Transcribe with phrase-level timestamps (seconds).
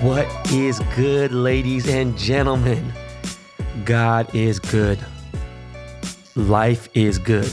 [0.00, 2.92] What is good, ladies and gentlemen?
[3.84, 4.98] God is good.
[6.36, 7.52] Life is good.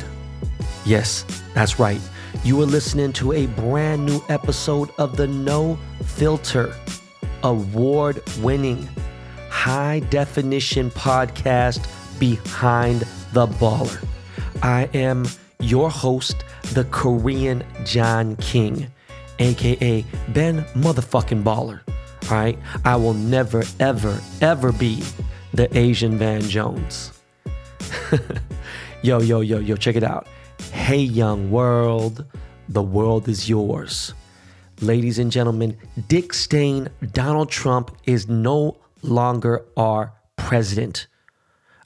[0.85, 2.01] Yes, that's right.
[2.44, 6.76] You are listening to a brand new episode of the No Filter
[7.42, 8.87] award winning
[9.49, 11.87] high definition podcast
[12.19, 13.01] behind
[13.33, 14.05] the baller.
[14.65, 15.27] I am
[15.59, 16.43] your host,
[16.73, 18.87] the Korean John King,
[19.37, 21.81] aka Ben Motherfucking Baller.
[22.31, 25.03] All right, I will never, ever, ever be
[25.53, 27.13] the Asian Van Jones.
[29.03, 30.27] yo, yo, yo, yo, check it out.
[30.71, 32.25] Hey, young world,
[32.67, 34.15] the world is yours.
[34.81, 41.05] Ladies and gentlemen, Dick Stain, Donald Trump is no longer our president.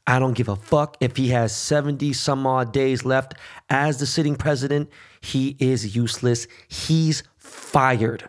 [0.09, 3.35] I don't give a fuck if he has 70 some odd days left
[3.69, 4.89] as the sitting president.
[5.21, 6.47] He is useless.
[6.67, 8.27] He's fired.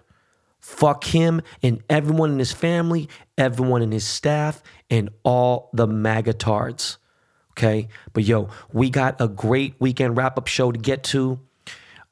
[0.61, 6.99] Fuck him and everyone in his family, everyone in his staff, and all the magatards.
[7.53, 7.89] Okay.
[8.13, 11.41] But yo, we got a great weekend wrap up show to get to.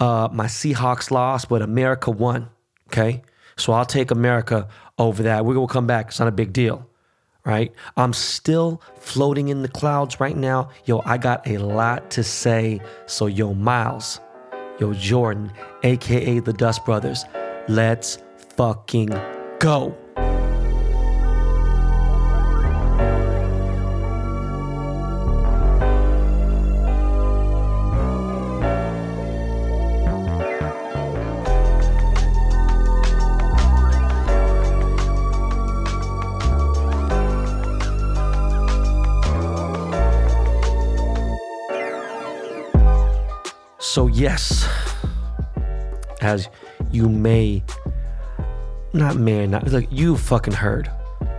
[0.01, 2.49] Uh, my Seahawks lost, but America won.
[2.87, 3.21] Okay.
[3.57, 4.67] So I'll take America
[4.99, 5.45] over that.
[5.45, 6.09] We're going to come back.
[6.09, 6.88] It's not a big deal
[7.49, 7.73] right?
[7.97, 10.69] I'm still floating in the clouds right now.
[10.85, 12.79] Yo, I got a lot to say.
[13.07, 14.21] So, yo, Miles,
[14.79, 15.51] yo, Jordan,
[15.83, 17.25] aka the Dust Brothers,
[17.67, 18.19] let's
[18.57, 19.09] fucking
[19.61, 19.97] go.
[46.29, 46.49] As
[46.93, 47.63] you may,
[48.93, 50.91] not may, not like you fucking heard,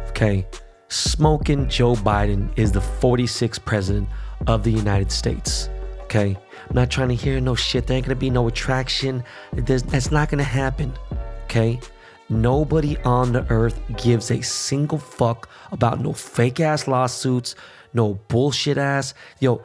[0.09, 0.47] okay?
[0.87, 4.09] Smoking Joe Biden is the 46th president
[4.47, 5.69] of the United States,
[6.03, 6.35] okay?
[6.67, 7.85] I'm not trying to hear no shit.
[7.85, 9.23] There ain't gonna be no attraction.
[9.53, 10.91] There's, that's not gonna happen,
[11.43, 11.79] okay?
[12.29, 17.55] Nobody on the earth gives a single fuck about no fake ass lawsuits,
[17.93, 19.13] no bullshit ass.
[19.39, 19.61] Yo,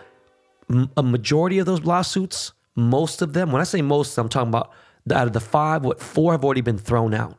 [0.97, 4.72] a majority of those lawsuits most of them, when I say most, I'm talking about
[5.12, 7.38] out of the five, what four have already been thrown out.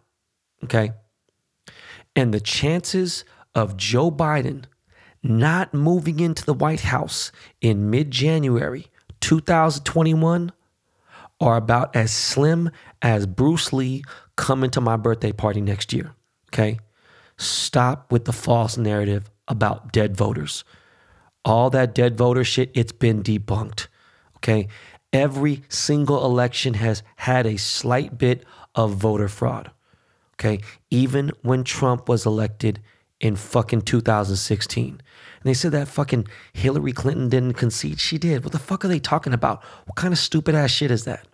[0.63, 0.91] Okay.
[2.15, 4.65] And the chances of Joe Biden
[5.23, 7.31] not moving into the White House
[7.61, 8.87] in mid January
[9.21, 10.51] 2021
[11.39, 12.69] are about as slim
[13.01, 14.03] as Bruce Lee
[14.35, 16.13] coming to my birthday party next year.
[16.49, 16.79] Okay.
[17.37, 20.63] Stop with the false narrative about dead voters.
[21.43, 23.87] All that dead voter shit, it's been debunked.
[24.37, 24.67] Okay.
[25.15, 28.43] Every single election has had a slight bit
[28.75, 29.71] of voter fraud.
[30.33, 30.59] Okay.
[30.89, 32.81] Even when Trump was elected
[33.21, 34.89] in fucking 2016.
[34.89, 34.99] And
[35.43, 38.01] they said that fucking Hillary Clinton didn't concede.
[38.01, 38.43] She did.
[38.43, 39.63] What the fuck are they talking about?
[39.85, 41.25] What kind of stupid ass shit is that?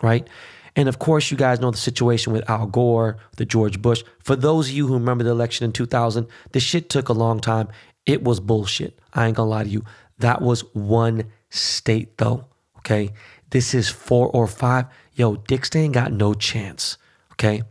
[0.00, 0.28] Right?
[0.76, 4.04] And of course, you guys know the situation with Al Gore, the George Bush.
[4.20, 7.40] For those of you who remember the election in 2000, the shit took a long
[7.40, 7.66] time.
[8.06, 9.00] It was bullshit.
[9.12, 9.84] I ain't gonna lie to you.
[10.18, 12.46] That was one state though.
[12.84, 13.12] Okay.
[13.50, 14.86] This is four or five.
[15.14, 16.98] Yo, Dick Stain got no chance.
[17.32, 17.62] Okay.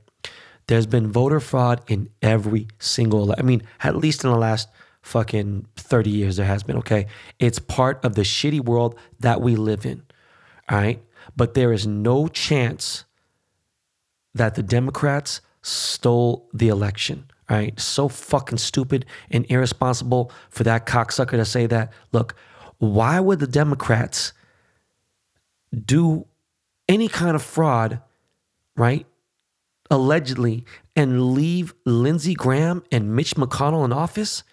[0.68, 4.70] There's been voter fraud in every single, I mean, at least in the last
[5.02, 6.78] fucking 30 years, there has been.
[6.78, 7.08] Okay.
[7.38, 10.04] It's part of the shitty world that we live in.
[10.70, 11.04] All right.
[11.36, 13.06] But there is no chance
[14.34, 17.26] that the Democrats stole the election.
[17.50, 17.78] All right.
[17.80, 21.92] So fucking stupid and irresponsible for that cocksucker to say that.
[22.14, 22.36] Look,
[22.78, 24.34] why would the Democrats
[25.74, 26.28] do
[26.88, 28.02] any kind of fraud,
[28.76, 29.06] right?
[29.90, 34.44] Allegedly, and leave Lindsey Graham and Mitch McConnell in office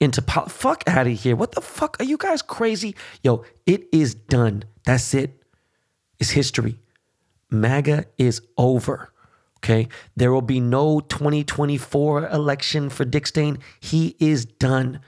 [0.00, 1.36] into pol- fuck out of here.
[1.36, 2.94] What the fuck are you guys crazy?
[3.22, 4.64] Yo, it is done.
[4.84, 5.42] That's it.
[6.18, 6.78] It's history.
[7.50, 9.12] MAGA is over.
[9.58, 9.88] Okay.
[10.16, 13.58] There will be no 2024 election for Dick Stain.
[13.80, 15.00] He is done.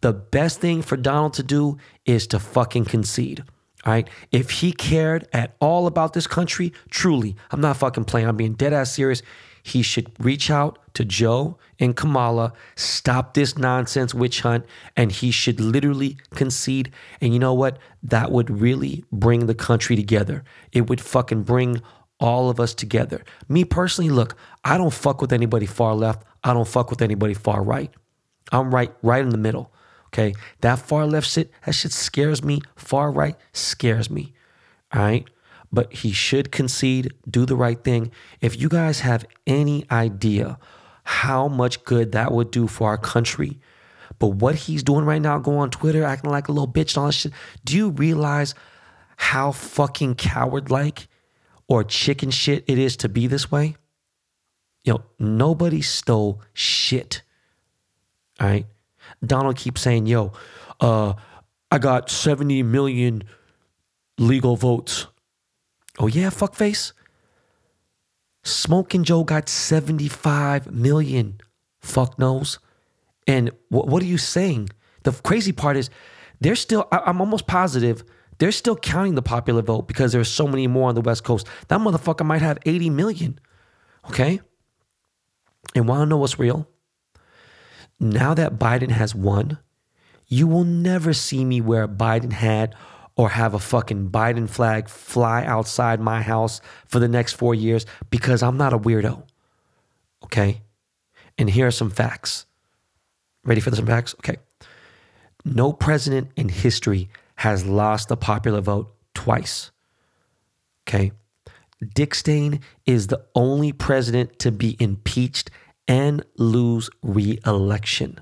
[0.00, 3.44] The best thing for Donald to do is to fucking concede.
[3.84, 4.08] Right.
[4.30, 8.28] If he cared at all about this country, truly, I'm not fucking playing.
[8.28, 9.22] I'm being dead ass serious.
[9.64, 15.30] He should reach out to Joe and Kamala, stop this nonsense witch hunt, and he
[15.30, 16.92] should literally concede.
[17.20, 17.78] And you know what?
[18.02, 20.44] That would really bring the country together.
[20.72, 21.80] It would fucking bring
[22.20, 23.24] all of us together.
[23.48, 26.24] Me personally, look, I don't fuck with anybody far left.
[26.44, 27.90] I don't fuck with anybody far right.
[28.50, 29.72] I'm right, right in the middle.
[30.12, 30.34] Okay.
[30.60, 32.60] That far left shit, that shit scares me.
[32.76, 34.34] Far right scares me.
[34.92, 35.28] All right.
[35.72, 38.12] But he should concede, do the right thing.
[38.42, 40.58] If you guys have any idea
[41.04, 43.58] how much good that would do for our country,
[44.18, 46.98] but what he's doing right now, going on Twitter, acting like a little bitch and
[46.98, 47.32] all that shit,
[47.64, 48.54] do you realize
[49.16, 51.08] how fucking coward like
[51.68, 53.76] or chicken shit it is to be this way?
[54.84, 57.22] You know, nobody stole shit.
[58.38, 58.66] All right.
[59.24, 60.32] Donald keeps saying, yo,
[60.80, 61.14] uh,
[61.70, 63.24] I got 70 million
[64.18, 65.06] legal votes.
[65.98, 66.92] Oh, yeah, fuckface?
[68.44, 71.40] Smoking Joe got 75 million.
[71.80, 72.58] Fuck knows.
[73.26, 74.70] And what, what are you saying?
[75.04, 75.90] The crazy part is
[76.40, 78.04] they're still, I, I'm almost positive
[78.42, 81.46] they're still counting the popular vote because there's so many more on the West Coast.
[81.68, 83.38] That motherfucker might have 80 million.
[84.08, 84.40] Okay?
[85.76, 86.68] And want to know what's real?
[88.02, 89.58] Now that Biden has won,
[90.26, 92.74] you will never see me wear a Biden hat
[93.14, 97.86] or have a fucking Biden flag fly outside my house for the next four years
[98.10, 99.22] because I'm not a weirdo.
[100.24, 100.62] Okay?
[101.38, 102.46] And here are some facts.
[103.44, 104.16] Ready for some facts?
[104.18, 104.38] Okay.
[105.44, 109.70] No president in history has lost the popular vote twice.
[110.88, 111.12] Okay.
[111.94, 115.50] Dick Stain is the only president to be impeached
[115.88, 118.20] and lose re election.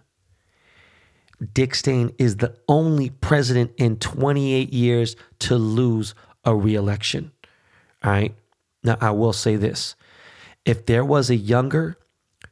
[1.54, 6.14] Dick Stain is the only president in 28 years to lose
[6.44, 7.32] a re election.
[8.04, 8.34] All right.
[8.82, 9.94] Now, I will say this
[10.64, 11.96] if there was a younger,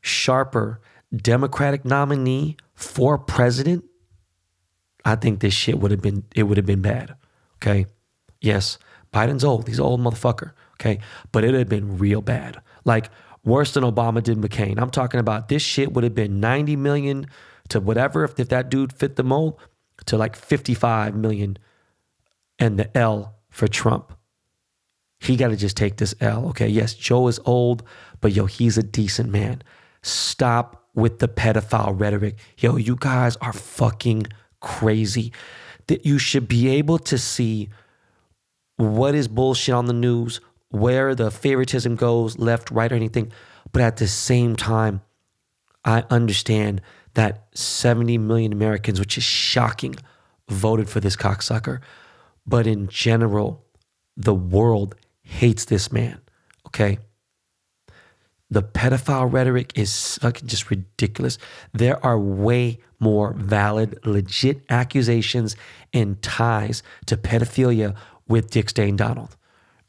[0.00, 0.80] sharper
[1.14, 3.84] Democratic nominee for president,
[5.04, 7.14] I think this shit would have been, it would have been bad.
[7.56, 7.86] Okay.
[8.40, 8.78] Yes,
[9.12, 9.68] Biden's old.
[9.68, 10.52] He's an old motherfucker.
[10.74, 11.00] Okay.
[11.32, 12.60] But it have been real bad.
[12.84, 13.10] Like
[13.44, 14.80] worse than Obama did McCain.
[14.80, 17.26] I'm talking about this shit would have been 90 million
[17.68, 19.58] to whatever, if, if that dude fit the mold,
[20.06, 21.58] to like 55 million
[22.58, 24.12] and the L for Trump.
[25.20, 26.48] He got to just take this L.
[26.50, 26.68] Okay.
[26.68, 27.82] Yes, Joe is old,
[28.20, 29.62] but yo, he's a decent man.
[30.02, 32.36] Stop with the pedophile rhetoric.
[32.58, 34.26] Yo, you guys are fucking
[34.60, 35.32] crazy.
[35.88, 37.70] That you should be able to see
[38.76, 43.32] what is bullshit on the news, where the favoritism goes, left, right, or anything.
[43.72, 45.02] But at the same time,
[45.84, 46.80] I understand
[47.14, 49.96] that 70 million Americans, which is shocking,
[50.48, 51.80] voted for this cocksucker.
[52.46, 53.64] But in general,
[54.16, 56.20] the world hates this man.
[56.66, 56.98] Okay.
[58.50, 61.38] The pedophile rhetoric is fucking just ridiculous.
[61.74, 65.54] There are way more valid, legit accusations
[65.92, 67.94] and ties to pedophilia
[68.26, 69.36] with Dick Stain Donald.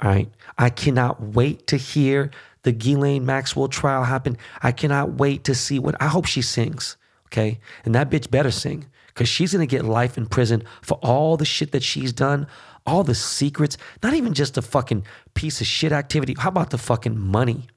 [0.02, 0.30] All right.
[0.58, 2.32] I cannot wait to hear
[2.64, 4.38] the Ghislaine Maxwell trial happen.
[4.62, 6.98] I cannot wait to see what I hope she sings.
[7.28, 7.60] Okay.
[7.86, 11.38] And that bitch better sing because she's going to get life in prison for all
[11.38, 12.48] the shit that she's done,
[12.86, 15.04] all the secrets, not even just the fucking
[15.34, 16.36] piece of shit activity.
[16.38, 17.68] How about the fucking money?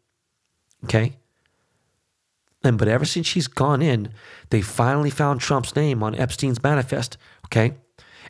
[0.84, 1.16] Okay.
[2.64, 4.12] And but ever since she's gone in,
[4.50, 7.16] they finally found Trump's name on Epstein's manifest.
[7.46, 7.74] Okay.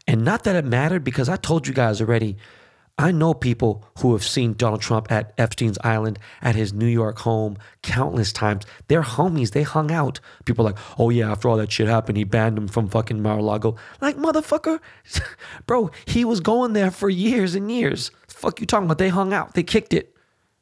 [0.06, 2.36] And not that it mattered because I told you guys already,
[2.98, 7.20] I know people who have seen Donald Trump at Epstein's Island, at his New York
[7.20, 8.64] home, countless times.
[8.88, 9.52] They're homies.
[9.52, 10.20] They hung out.
[10.44, 13.22] People are like, oh yeah, after all that shit happened, he banned him from fucking
[13.22, 13.76] Mar-a-Lago.
[14.00, 14.78] Like, motherfucker.
[15.66, 18.10] Bro, he was going there for years and years.
[18.28, 18.98] Fuck you talking about?
[18.98, 19.54] They hung out.
[19.54, 20.14] They kicked it.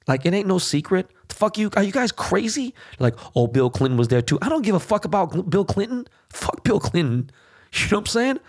[0.06, 1.10] Like, it ain't no secret.
[1.28, 1.70] The fuck you?
[1.76, 2.74] Are you guys crazy?
[3.00, 4.38] Like, oh, Bill Clinton was there too.
[4.40, 6.06] I don't give a fuck about Bill Clinton.
[6.30, 7.30] Fuck Bill Clinton.
[7.72, 8.40] You know what I'm saying?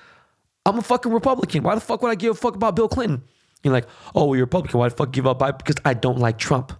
[0.65, 1.63] I'm a fucking Republican.
[1.63, 3.23] Why the fuck would I give a fuck about Bill Clinton?
[3.63, 4.79] You're like, oh, you're Republican.
[4.79, 5.39] Why the fuck give up?
[5.39, 6.73] By because I don't like Trump.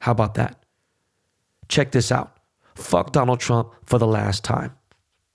[0.00, 0.64] How about that?
[1.68, 2.36] Check this out.
[2.74, 4.72] Fuck Donald Trump for the last time.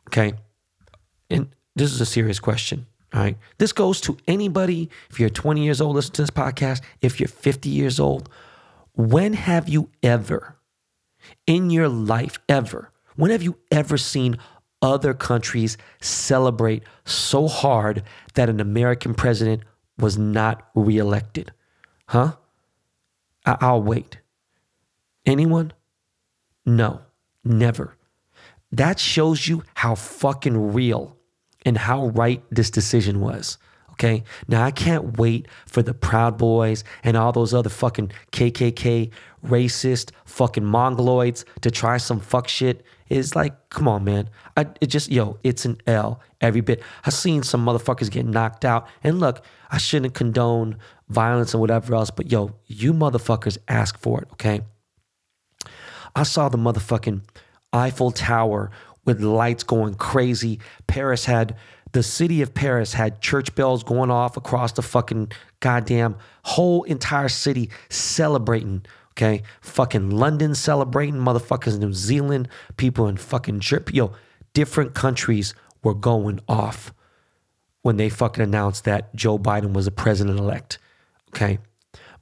[0.08, 0.34] Okay.
[1.29, 2.86] And this is a serious question.
[3.13, 3.38] All right.
[3.58, 4.89] This goes to anybody.
[5.10, 6.82] If you're 20 years old, listen to this podcast.
[7.01, 8.29] If you're 50 years old,
[8.93, 10.58] when have you ever,
[11.46, 14.38] in your life, ever, when have you ever seen
[14.82, 18.03] other countries celebrate so hard
[18.34, 19.63] that an American president
[20.03, 21.51] was not reelected?
[22.10, 22.33] Huh?
[23.45, 24.19] I- will wait.
[25.25, 25.74] Anyone?
[26.65, 27.01] No,
[27.43, 27.98] never.
[28.72, 31.17] That shows you how fucking real
[31.65, 33.57] and how right this decision was.
[33.91, 34.24] Okay.
[34.48, 39.12] Now I can't wait for the Proud Boys and all those other fucking KKK
[39.45, 42.83] racist fucking mongoloids to try some fuck shit.
[43.17, 44.29] It's like, come on, man.
[44.58, 46.82] I it just yo, it's an L every bit.
[47.05, 48.88] I've seen some motherfuckers get knocked out.
[49.03, 50.77] And look, I shouldn't condone
[51.10, 54.62] violence and whatever else, but yo, you motherfuckers ask for it, okay?
[56.15, 57.22] I saw the motherfucking
[57.72, 58.72] Eiffel Tower
[59.05, 60.60] with lights going crazy.
[60.88, 61.55] Paris had
[61.91, 67.29] The city of Paris had church bells going off across the fucking goddamn whole entire
[67.29, 68.84] city celebrating.
[69.13, 69.43] Okay.
[69.62, 73.93] Fucking London celebrating, motherfuckers in New Zealand, people in fucking trip.
[73.93, 74.13] Yo,
[74.53, 75.53] different countries
[75.84, 76.93] were going off
[77.84, 80.79] when they fucking announced that Joe Biden was a president elect.
[81.29, 81.60] Okay.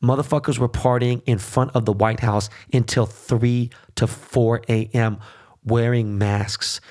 [0.03, 5.19] Motherfuckers were partying in front of the White House until 3 to 4 a.m.
[5.63, 6.81] wearing masks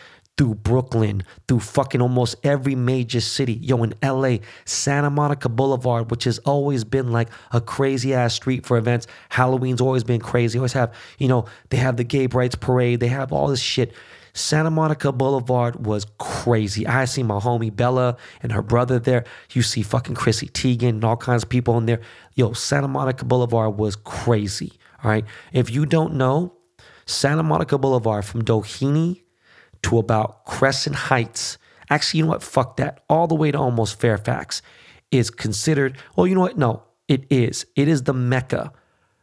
[0.41, 3.59] through Brooklyn, through fucking almost every major city.
[3.61, 8.65] Yo, in LA, Santa Monica Boulevard, which has always been like a crazy ass street
[8.65, 9.07] for events.
[9.29, 10.59] Halloween's always been crazy.
[10.59, 13.93] Always have, you know, they have the gay rights parade, they have all this shit.
[14.33, 16.87] Santa Monica Boulevard was crazy.
[16.87, 19.25] I see my homie Bella and her brother there.
[19.53, 22.01] You see fucking Chrissy Teigen and all kinds of people in there.
[22.35, 24.73] Yo, Santa Monica Boulevard was crazy.
[25.05, 25.27] All right.
[25.53, 26.55] If you don't know,
[27.05, 29.21] Santa Monica Boulevard from Doheny
[29.83, 31.59] to about Crescent Heights,
[31.89, 32.43] actually, you know what?
[32.43, 33.03] Fuck that.
[33.09, 34.63] All the way to almost Fairfax
[35.11, 36.59] is considered, well, you know what?
[36.59, 37.67] No, it is.
[37.77, 38.73] It is the mecca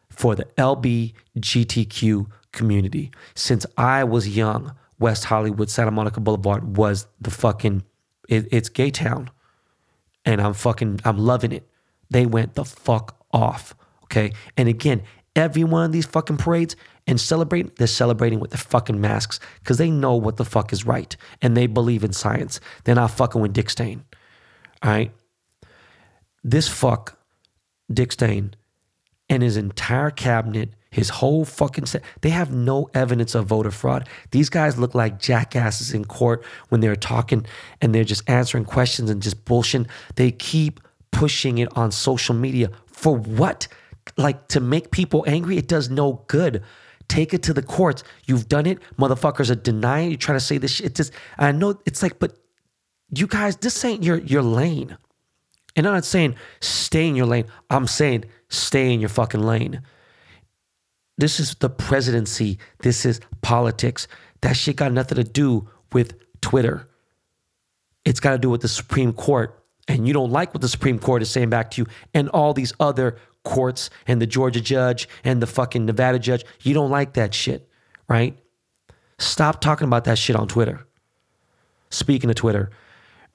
[0.09, 3.11] for the LBGTQ community.
[3.35, 7.83] Since I was young, West Hollywood, Santa Monica Boulevard was the fucking
[8.27, 9.29] it, it's gay town.
[10.25, 11.69] And I'm fucking I'm loving it.
[12.09, 13.75] They went the fuck off.
[14.05, 14.33] Okay.
[14.57, 15.03] And again,
[15.37, 16.75] every one of these fucking parades
[17.05, 20.85] and celebrate, they're celebrating with the fucking masks because they know what the fuck is
[20.85, 22.59] right and they believe in science.
[22.83, 24.03] They're not fucking with Dick Stain.
[24.83, 25.11] All right.
[26.43, 27.17] This fuck,
[27.91, 28.55] Dick Stain,
[29.29, 32.01] and his entire cabinet his whole fucking set.
[32.21, 34.07] They have no evidence of voter fraud.
[34.31, 37.45] These guys look like jackasses in court when they're talking
[37.81, 39.85] and they're just answering questions and just bullshit.
[40.15, 40.79] They keep
[41.11, 42.71] pushing it on social media.
[42.87, 43.67] For what?
[44.15, 45.57] Like to make people angry?
[45.57, 46.63] It does no good.
[47.07, 48.03] Take it to the courts.
[48.25, 48.79] You've done it.
[48.97, 50.11] Motherfuckers are denying.
[50.11, 50.95] You're trying to say this shit.
[50.95, 52.37] Just, I know it's like, but
[53.09, 54.97] you guys, this ain't your your lane.
[55.75, 57.45] And I'm not saying stay in your lane.
[57.69, 59.81] I'm saying stay in your fucking lane.
[61.17, 62.59] This is the presidency.
[62.79, 64.07] This is politics.
[64.41, 66.89] That shit got nothing to do with Twitter.
[68.05, 69.63] It's got to do with the Supreme Court.
[69.87, 72.53] And you don't like what the Supreme Court is saying back to you and all
[72.53, 76.45] these other courts and the Georgia judge and the fucking Nevada judge.
[76.61, 77.67] You don't like that shit,
[78.07, 78.37] right?
[79.17, 80.85] Stop talking about that shit on Twitter.
[81.89, 82.69] Speaking of Twitter,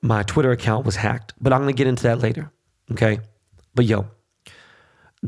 [0.03, 2.53] my Twitter account was hacked, but I'm going to get into that later.
[2.91, 3.21] Okay.
[3.75, 4.07] But yo,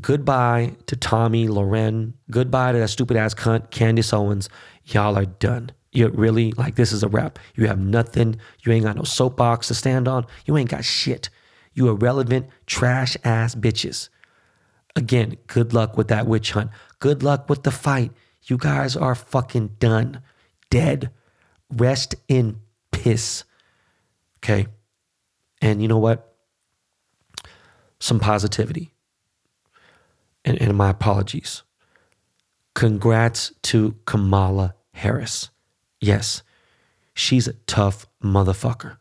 [0.01, 2.13] goodbye to Tomi, Lahren.
[2.31, 4.49] Goodbye to that stupid ass cunt, Candace Owens.
[4.85, 5.71] Y'all are done.
[5.93, 7.39] You're really like, this is a wrap.
[7.55, 8.37] You have nothing.
[8.65, 10.27] You ain't got no soapbox to stand on.
[10.45, 11.31] You ain't got shit.
[11.73, 14.09] You irrelevant, trash ass bitches.
[14.97, 16.71] Again, good luck with that witch hunt.
[17.01, 18.13] Good luck with the fight.
[18.45, 20.21] You guys are fucking done.
[20.71, 21.11] Dead.
[21.71, 22.61] Rest in
[22.93, 23.45] piss.
[24.39, 24.67] Okay.
[25.61, 26.37] And you know what?
[27.99, 28.93] Some positivity
[30.45, 31.63] and, and my apologies.
[32.75, 35.51] Congrats to Kamala Harris.
[36.01, 36.43] Yes,
[37.15, 38.97] she's a tough motherfucker.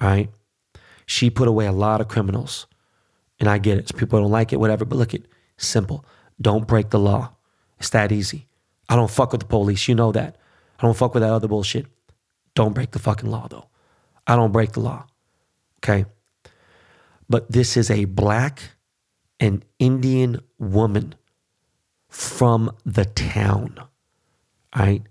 [0.00, 0.30] All right.
[1.04, 2.66] She put away a lot of criminals.
[3.40, 3.96] And I get it.
[3.96, 4.84] People don't like it, whatever.
[4.84, 5.26] But look, it
[5.56, 6.04] simple.
[6.40, 7.32] Don't break the law.
[7.78, 8.46] It's that easy.
[8.88, 9.86] I don't fuck with the police.
[9.86, 10.36] You know that.
[10.78, 11.86] I don't fuck with that other bullshit.
[12.54, 13.68] Don't break the fucking law, though.
[14.26, 15.06] I don't break the law.
[15.78, 16.06] Okay.
[17.28, 18.62] But this is a black
[19.40, 21.14] an Indian woman
[22.08, 23.74] from the town.
[23.78, 25.02] All right.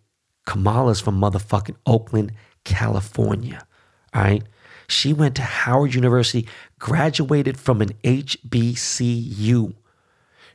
[0.46, 2.32] Kamala's from motherfucking Oakland,
[2.64, 3.66] California.
[4.14, 4.44] All right.
[4.88, 6.48] She went to Howard University,
[6.80, 9.74] graduated from an HBCU,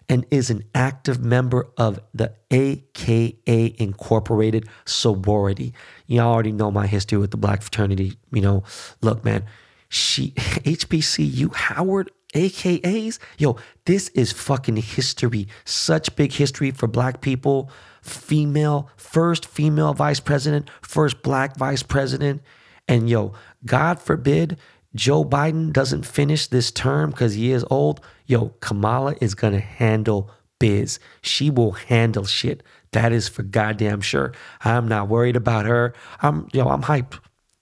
[0.08, 5.72] and is an active member of the AKA Incorporated sorority.
[6.06, 8.18] Y'all already know my history with the black fraternity.
[8.32, 8.64] You know,
[9.00, 9.44] look, man,
[9.88, 13.18] she HBCU, Howard AKAs.
[13.38, 15.48] Yo, this is fucking history.
[15.64, 17.70] Such big history for black people.
[18.02, 22.42] Female, first female vice president, first black vice president.
[22.88, 23.32] And yo,
[23.64, 24.58] God forbid
[24.94, 28.00] Joe Biden doesn't finish this term because he is old.
[28.26, 30.98] Yo, Kamala is going to handle biz.
[31.22, 32.62] She will handle shit.
[32.92, 34.32] That is for goddamn sure.
[34.60, 35.94] I'm not worried about her.
[36.20, 37.18] I'm, yo, I'm hyped.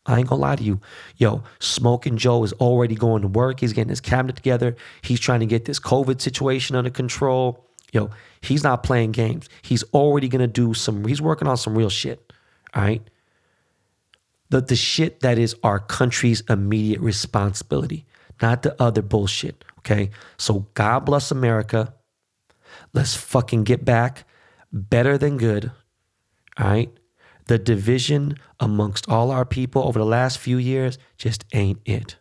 [0.06, 0.80] I ain't gonna lie to you.
[1.16, 3.60] Yo, Smoking Joe is already going to work.
[3.60, 4.74] He's getting his cabinet together.
[5.02, 7.64] He's trying to get this COVID situation under control.
[7.92, 8.10] Yo,
[8.40, 9.48] he's not playing games.
[9.62, 12.32] He's already gonna do some, he's working on some real shit.
[12.74, 13.02] All right.
[14.50, 18.04] The, the shit that is our country's immediate responsibility,
[18.42, 19.64] not the other bullshit.
[19.78, 20.10] Okay.
[20.38, 21.94] So God bless America.
[22.92, 24.24] Let's fucking get back
[24.72, 25.72] better than good.
[26.58, 26.90] All right.
[27.46, 32.16] the division amongst all our people over the last few years just ain't it.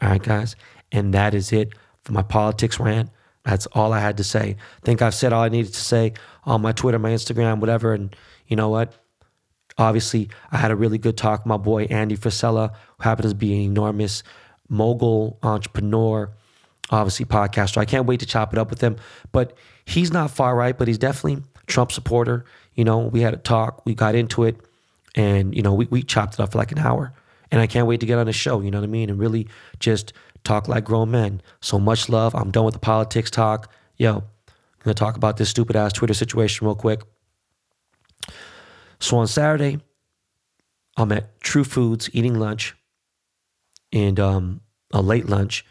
[0.00, 0.56] All right, guys.
[0.92, 3.10] And that is it for my politics rant.
[3.44, 4.56] That's all I had to say.
[4.82, 7.92] Think I've said all I needed to say on my Twitter, my Instagram, whatever.
[7.92, 8.94] And you know what?
[9.78, 13.36] Obviously, I had a really good talk with my boy Andy Frisella, who happens to
[13.36, 14.22] be an enormous
[14.68, 16.30] mogul entrepreneur,
[16.90, 17.78] obviously podcaster.
[17.78, 18.96] I can't wait to chop it up with him.
[19.32, 22.44] But he's not far right, but he's definitely Trump supporter.
[22.74, 24.56] You know, we had a talk, we got into it,
[25.14, 27.12] and you know, we, we chopped it up for like an hour.
[27.50, 29.08] And I can't wait to get on the show, you know what I mean?
[29.08, 29.46] And really
[29.78, 31.42] just talk like grown men.
[31.60, 32.34] So much love.
[32.34, 33.70] I'm done with the politics talk.
[33.96, 34.24] Yo, I'm
[34.82, 37.02] gonna talk about this stupid ass Twitter situation real quick.
[38.98, 39.78] So on Saturday,
[40.96, 42.74] I'm at True Foods eating lunch
[43.92, 44.60] and um,
[44.92, 45.64] a late lunch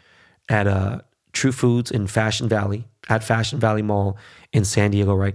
[0.48, 1.00] at uh,
[1.32, 4.16] True Foods in Fashion Valley, at Fashion Valley Mall
[4.52, 5.34] in San Diego, right?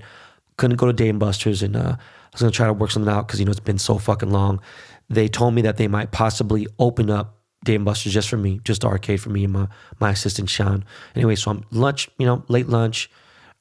[0.57, 3.11] Couldn't go to Dave and Buster's and uh, I was gonna try to work something
[3.11, 4.61] out because you know it's been so fucking long.
[5.09, 8.61] They told me that they might possibly open up Dave and Buster's just for me,
[8.63, 9.67] just arcade for me and my
[9.99, 10.85] my assistant Sean.
[11.15, 13.11] Anyway, so I'm lunch, you know, late lunch,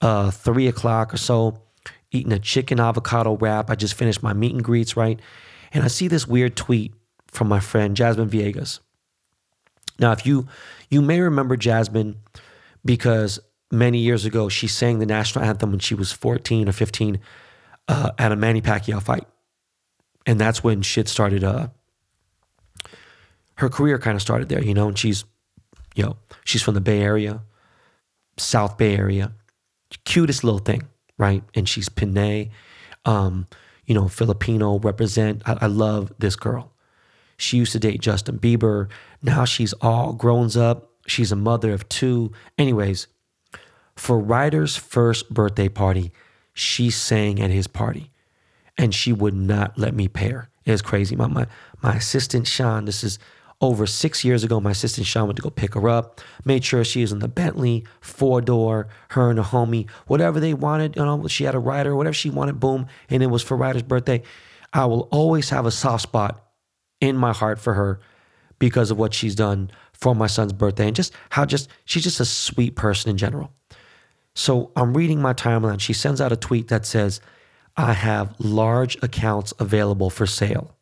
[0.01, 1.63] uh, three o'clock or so
[2.13, 3.71] eating a chicken avocado wrap.
[3.71, 5.21] I just finished my meet and greets, right?
[5.73, 6.95] And I see this weird tweet
[7.29, 8.81] from my friend Jasmine Villegas.
[9.99, 10.49] Now, if you
[10.89, 12.17] you may remember Jasmine
[12.85, 13.39] because
[13.71, 17.21] many years ago she sang the national anthem when she was 14 or 15
[17.87, 19.27] uh, at a Manny Pacquiao fight,
[20.27, 21.45] and that's when shit started.
[21.45, 21.69] Uh,
[23.57, 24.89] her career kind of started there, you know.
[24.89, 25.25] And she's,
[25.95, 27.43] you know, she's from the Bay Area,
[28.39, 29.33] South Bay Area,
[30.05, 30.89] cutest little thing
[31.21, 31.45] right?
[31.55, 32.51] And she's Pinay,
[33.05, 33.47] um,
[33.85, 35.43] you know, Filipino represent.
[35.45, 36.73] I, I love this girl.
[37.37, 38.89] She used to date Justin Bieber.
[39.23, 40.91] Now she's all grown up.
[41.07, 42.33] She's a mother of two.
[42.57, 43.07] Anyways,
[43.97, 46.11] for Ryder's first birthday party,
[46.55, 48.11] she sang at his party
[48.79, 50.49] and she would not let me pay her.
[50.65, 51.17] It was crazy.
[51.17, 51.47] My, my,
[51.83, 53.19] my assistant, Sean, this is
[53.61, 56.83] over six years ago, my assistant Sean went to go pick her up, made sure
[56.83, 60.97] she was in the Bentley, four door, her and a homie, whatever they wanted.
[60.97, 62.87] You know, she had a rider, whatever she wanted, boom.
[63.11, 64.23] And it was for Ryder's birthday.
[64.73, 66.43] I will always have a soft spot
[67.01, 68.01] in my heart for her
[68.59, 72.21] because of what she's done for my son's birthday and just how just she's just
[72.21, 73.53] a sweet person in general.
[74.35, 75.81] So I'm reading my timeline.
[75.81, 77.21] She sends out a tweet that says,
[77.77, 80.77] I have large accounts available for sale.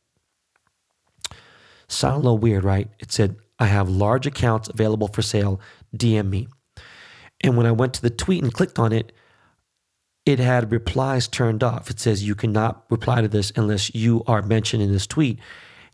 [1.89, 2.89] Sound a little weird, right?
[2.99, 5.61] It said, I have large accounts available for sale.
[5.97, 6.49] DM me.
[7.41, 9.13] And when I went to the tweet and clicked on it,
[10.27, 11.89] it had replies turned off.
[11.89, 15.39] It says, You cannot reply to this unless you are mentioned in this tweet.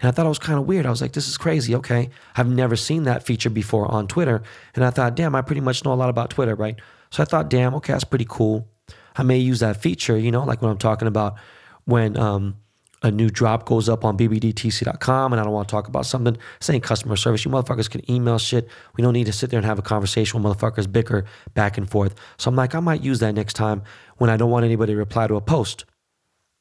[0.01, 0.87] And I thought it was kind of weird.
[0.87, 1.75] I was like, This is crazy.
[1.77, 2.11] Okay.
[2.37, 4.43] I've never seen that feature before on Twitter.
[4.75, 6.77] And I thought, Damn, I pretty much know a lot about Twitter, right?
[7.11, 8.69] So I thought, Damn, okay, that's pretty cool.
[9.17, 11.37] I may use that feature, you know, like when I'm talking about
[11.85, 12.57] when, um,
[13.05, 16.39] a new drop goes up on bbdtc.com and I don't want to talk about something,
[16.59, 17.45] saying customer service.
[17.45, 18.67] You motherfuckers can email shit.
[18.97, 21.89] We don't need to sit there and have a conversation with motherfuckers bicker back and
[21.89, 22.15] forth.
[22.39, 23.83] So I'm like, I might use that next time
[24.17, 25.85] when I don't want anybody to reply to a post.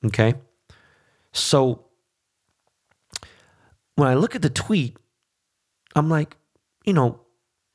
[0.06, 0.36] Okay.
[1.32, 1.86] So
[3.96, 4.98] when I look at the tweet,
[5.96, 6.36] I'm like,
[6.84, 7.22] you know,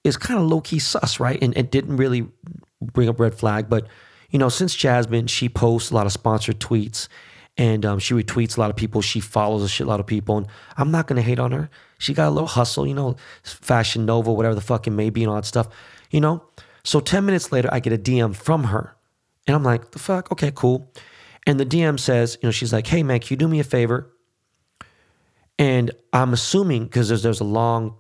[0.05, 1.43] it's kind of low key sus, right?
[1.43, 2.29] And it didn't really
[2.83, 3.71] bring up red flag.
[3.71, 3.87] But,
[4.29, 7.09] you know, since Jasmine, she posts a lot of sponsored tweets
[7.59, 9.03] and um, she retweets a lot of people.
[9.03, 11.69] She follows a shitload of people, and I'm not gonna hate on her.
[11.99, 15.25] She got a little hustle, you know, Fashion Nova, whatever the fuck it may be,
[15.25, 15.69] and all that stuff,
[16.11, 16.45] you know.
[16.85, 18.97] So ten minutes later, I get a DM from her,
[19.47, 20.91] and I'm like, the fuck, okay, cool.
[21.47, 23.65] And the DM says, you know, she's like, hey man, can you do me a
[23.65, 24.15] favor?
[25.59, 27.97] And I'm assuming because there's there's a long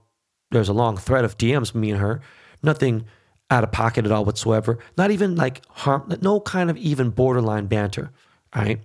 [0.51, 2.21] there's a long thread of DMs me and her,
[2.63, 3.07] nothing
[3.51, 7.67] out of pocket at all whatsoever, not even like harm, no kind of even borderline
[7.67, 8.13] banter,
[8.55, 8.81] right?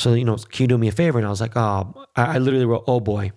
[0.00, 1.18] So, you know, can you do me a favor?
[1.18, 3.32] And I was like, oh, I, literally wrote, oh boy.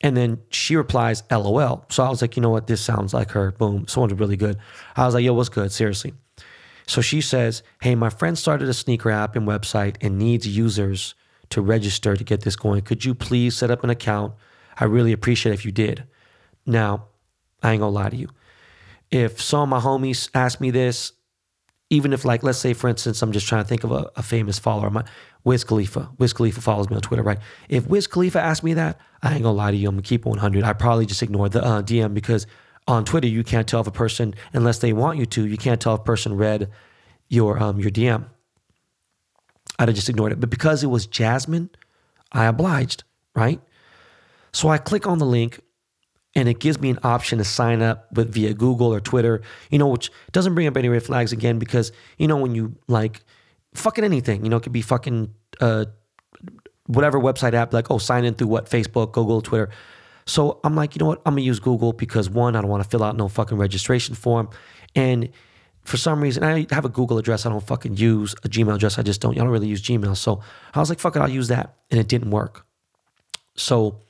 [0.00, 1.84] And then she replies, LOL.
[1.88, 2.68] So I was like, you know what?
[2.68, 3.50] This sounds like her.
[3.50, 3.88] Boom.
[3.88, 4.58] Someone's really good.
[4.94, 5.72] I was like, yo, what's good?
[5.72, 6.14] Seriously.
[6.86, 11.16] So she says, hey, my friend started a sneaker app and website and needs users
[11.50, 12.82] to register to get this going.
[12.82, 14.34] Could you please set up an account?
[14.78, 16.04] I really appreciate if you did.
[16.64, 17.06] Now,
[17.62, 18.28] I ain't gonna lie to you.
[19.10, 21.12] If some of my homies ask me this,
[21.90, 24.22] even if like let's say for instance i'm just trying to think of a, a,
[24.22, 25.04] famous follower my
[25.44, 26.10] wiz khalifa.
[26.18, 27.38] Wiz khalifa follows me on twitter right?
[27.68, 30.24] If wiz khalifa asked me that i ain't gonna lie to you i'm gonna keep
[30.24, 32.46] 100 i probably just ignore the uh, dm because
[32.88, 35.80] on twitter you can't tell if a person unless they want you to you can't
[35.80, 36.70] tell if a person read
[37.28, 38.24] your um your dm
[39.78, 40.40] i'd have just ignored it.
[40.40, 41.70] But because it was jasmine
[42.32, 43.60] i obliged right?
[44.52, 45.60] So i click on the link
[46.36, 49.78] and it gives me an option to sign up with via Google or Twitter, you
[49.78, 53.22] know, which doesn't bring up any red flags again because, you know, when you like
[53.74, 55.86] fucking anything, you know, it could be fucking uh,
[56.86, 58.66] whatever website app, like, oh, sign in through what?
[58.68, 59.70] Facebook, Google, Twitter.
[60.26, 61.22] So I'm like, you know what?
[61.24, 64.14] I'm gonna use Google because one, I don't want to fill out no fucking registration
[64.14, 64.50] form.
[64.94, 65.30] And
[65.84, 68.98] for some reason, I have a Google address I don't fucking use, a Gmail address
[68.98, 69.34] I just don't.
[69.34, 70.18] I don't really use Gmail.
[70.18, 70.42] So
[70.74, 71.76] I was like, fuck it, I'll use that.
[71.90, 72.66] And it didn't work.
[73.54, 74.00] So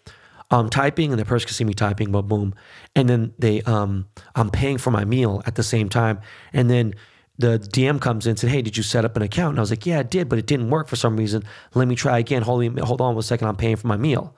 [0.50, 2.54] I'm typing and the person can see me typing, but boom.
[2.94, 6.20] And then they um I'm paying for my meal at the same time.
[6.52, 6.94] And then
[7.38, 9.50] the DM comes in and said, Hey, did you set up an account?
[9.50, 11.42] And I was like, Yeah, I did, but it didn't work for some reason.
[11.74, 12.42] Let me try again.
[12.42, 13.48] Hold, hold on one second.
[13.48, 14.34] I'm paying for my meal.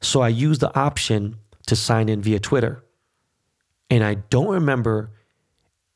[0.00, 2.84] So I used the option to sign in via Twitter.
[3.90, 5.10] And I don't remember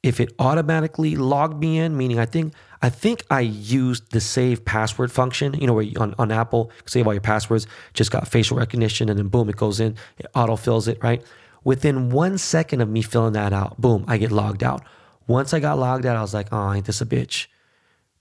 [0.02, 4.64] if it automatically logged me in, meaning I think I think I used the save
[4.64, 8.28] password function, you know, where you, on, on Apple, save all your passwords, just got
[8.28, 11.24] facial recognition, and then boom, it goes in, it auto fills it, right?
[11.64, 14.84] Within one second of me filling that out, boom, I get logged out.
[15.26, 17.48] Once I got logged out, I was like, oh, ain't this a bitch?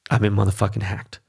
[0.09, 1.19] I've been motherfucking hacked.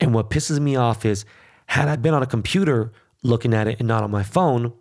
[0.00, 1.24] And what pisses me off is,
[1.66, 4.72] had I been on a computer looking at it and not on my phone,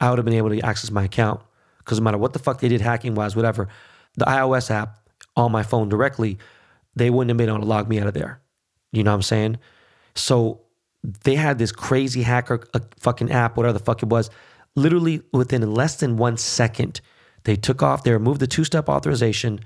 [0.00, 1.42] I would have been able to access my account
[1.90, 3.66] because no matter what the fuck they did hacking wise, whatever,
[4.16, 6.38] the iOS app on my phone directly,
[6.94, 8.40] they wouldn't have been able to log me out of there.
[8.92, 9.58] You know what I'm saying?
[10.14, 10.60] So
[11.24, 14.30] they had this crazy hacker a fucking app, whatever the fuck it was.
[14.76, 17.00] Literally within less than one second,
[17.42, 19.58] they took off, they removed the two step authorization.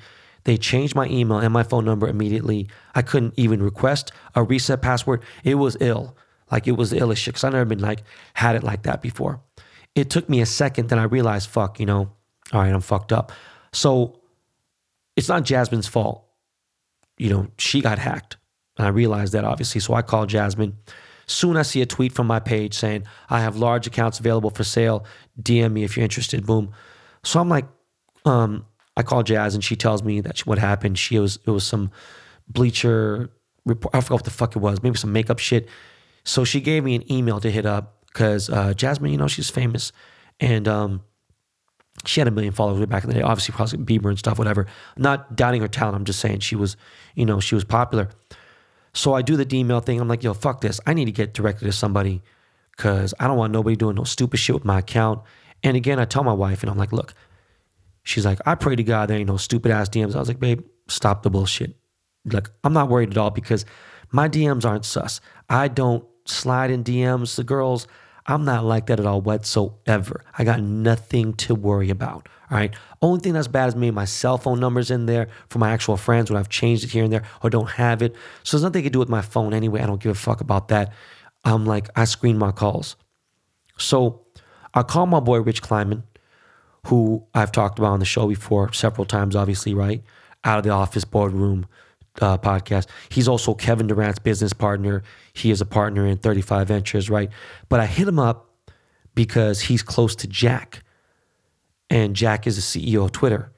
[0.44, 2.68] They changed my email and my phone number immediately.
[2.94, 5.22] I couldn't even request a reset password.
[5.42, 6.16] It was ill.
[6.50, 9.02] Like it was the illest shit because i never been like had it like that
[9.02, 9.42] before
[9.94, 12.10] it took me a second, then I realized, fuck, you know,
[12.52, 13.32] all right, I'm fucked up.
[13.72, 14.20] So
[15.16, 16.24] it's not Jasmine's fault.
[17.16, 18.36] You know, she got hacked.
[18.76, 19.80] And I realized that obviously.
[19.80, 20.76] So I called Jasmine.
[21.26, 24.64] Soon I see a tweet from my page saying, I have large accounts available for
[24.64, 25.04] sale.
[25.40, 26.44] DM me if you're interested.
[26.44, 26.72] Boom.
[27.22, 27.66] So I'm like,
[28.24, 30.98] um, I call Jazz and she tells me that what happened.
[30.98, 31.90] She was it was some
[32.48, 33.30] bleacher
[33.64, 33.94] report.
[33.94, 34.82] I forgot what the fuck it was.
[34.82, 35.68] Maybe some makeup shit.
[36.24, 39.50] So she gave me an email to hit up because uh, Jasmine, you know, she's
[39.50, 39.92] famous,
[40.40, 41.02] and um,
[42.06, 43.22] she had a million followers way back in the day.
[43.22, 44.66] Obviously, probably Bieber and stuff, whatever.
[44.96, 45.96] Not doubting her talent.
[45.96, 46.76] I'm just saying she was,
[47.14, 48.08] you know, she was popular.
[48.94, 50.00] So I do the email thing.
[50.00, 50.80] I'm like, yo, fuck this.
[50.86, 52.22] I need to get directed to somebody
[52.76, 55.22] because I don't want nobody doing no stupid shit with my account.
[55.64, 57.14] And again, I tell my wife, and I'm like, look,
[58.04, 60.14] she's like, I pray to God there ain't no stupid ass DMs.
[60.14, 61.76] I was like, babe, stop the bullshit.
[62.24, 63.64] Like, I'm not worried at all because
[64.12, 65.20] my DMs aren't sus.
[65.48, 67.34] I don't slide in DMs.
[67.36, 67.86] The girls,
[68.26, 70.24] I'm not like that at all whatsoever.
[70.38, 72.28] I got nothing to worry about.
[72.50, 72.74] All right.
[73.02, 75.96] Only thing that's bad is maybe my cell phone numbers in there for my actual
[75.96, 78.14] friends when I've changed it here and there or don't have it.
[78.42, 79.80] So there's nothing I can do with my phone anyway.
[79.80, 80.92] I don't give a fuck about that.
[81.44, 82.96] I'm like, I screen my calls.
[83.78, 84.24] So
[84.72, 86.04] I call my boy Rich Kleiman,
[86.86, 90.02] who I've talked about on the show before several times, obviously, right?
[90.44, 91.66] Out of the office boardroom
[92.20, 92.86] uh, podcast.
[93.08, 95.02] He's also Kevin Durant's business partner.
[95.32, 97.30] He is a partner in 35 Ventures, right?
[97.68, 98.50] But I hit him up
[99.14, 100.82] because he's close to Jack,
[101.90, 103.52] and Jack is the CEO of Twitter.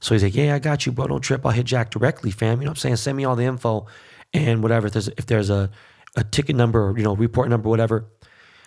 [0.00, 1.06] So he's like, "Yeah, I got you, bro.
[1.06, 1.44] Don't trip.
[1.44, 2.60] I'll hit Jack directly, fam.
[2.60, 2.96] You know what I'm saying?
[2.96, 3.86] Send me all the info
[4.32, 4.86] and whatever.
[4.86, 5.70] If there's if there's a
[6.16, 8.06] a ticket number or you know report number, whatever."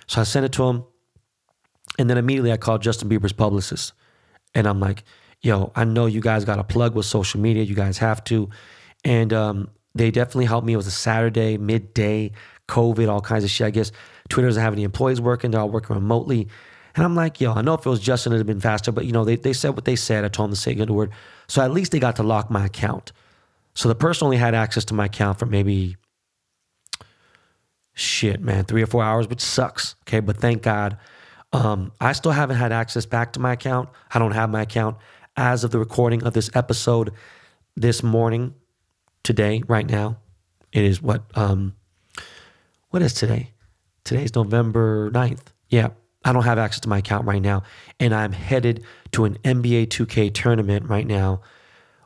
[0.07, 0.83] So I sent it to him,
[1.99, 3.93] and then immediately I called Justin Bieber's publicist,
[4.55, 5.03] and I'm like,
[5.41, 7.63] "Yo, I know you guys got a plug with social media.
[7.63, 8.49] You guys have to."
[9.03, 10.73] And um, they definitely helped me.
[10.73, 12.31] It was a Saturday, midday,
[12.67, 13.67] COVID, all kinds of shit.
[13.67, 13.91] I guess
[14.29, 15.51] Twitter doesn't have any employees working.
[15.51, 16.47] They're all working remotely.
[16.95, 18.91] And I'm like, yo, I know if it was Justin, it'd have been faster.
[18.91, 20.25] But, you know, they, they said what they said.
[20.25, 21.11] I told them to say good word.
[21.47, 23.11] So at least they got to lock my account.
[23.73, 25.95] So the person only had access to my account for maybe,
[27.93, 29.95] shit, man, three or four hours, which sucks.
[30.03, 30.19] Okay.
[30.19, 30.97] But thank God.
[31.51, 33.89] Um, I still haven't had access back to my account.
[34.13, 34.97] I don't have my account
[35.35, 37.11] as of the recording of this episode
[37.75, 38.53] this morning
[39.29, 40.17] today, right now.
[40.71, 41.75] It is what um
[42.89, 43.51] what is today?
[44.03, 45.53] Today's November 9th.
[45.67, 45.89] Yeah,
[46.25, 47.61] I don't have access to my account right now.
[47.99, 51.41] And I'm headed to an NBA 2K tournament right now,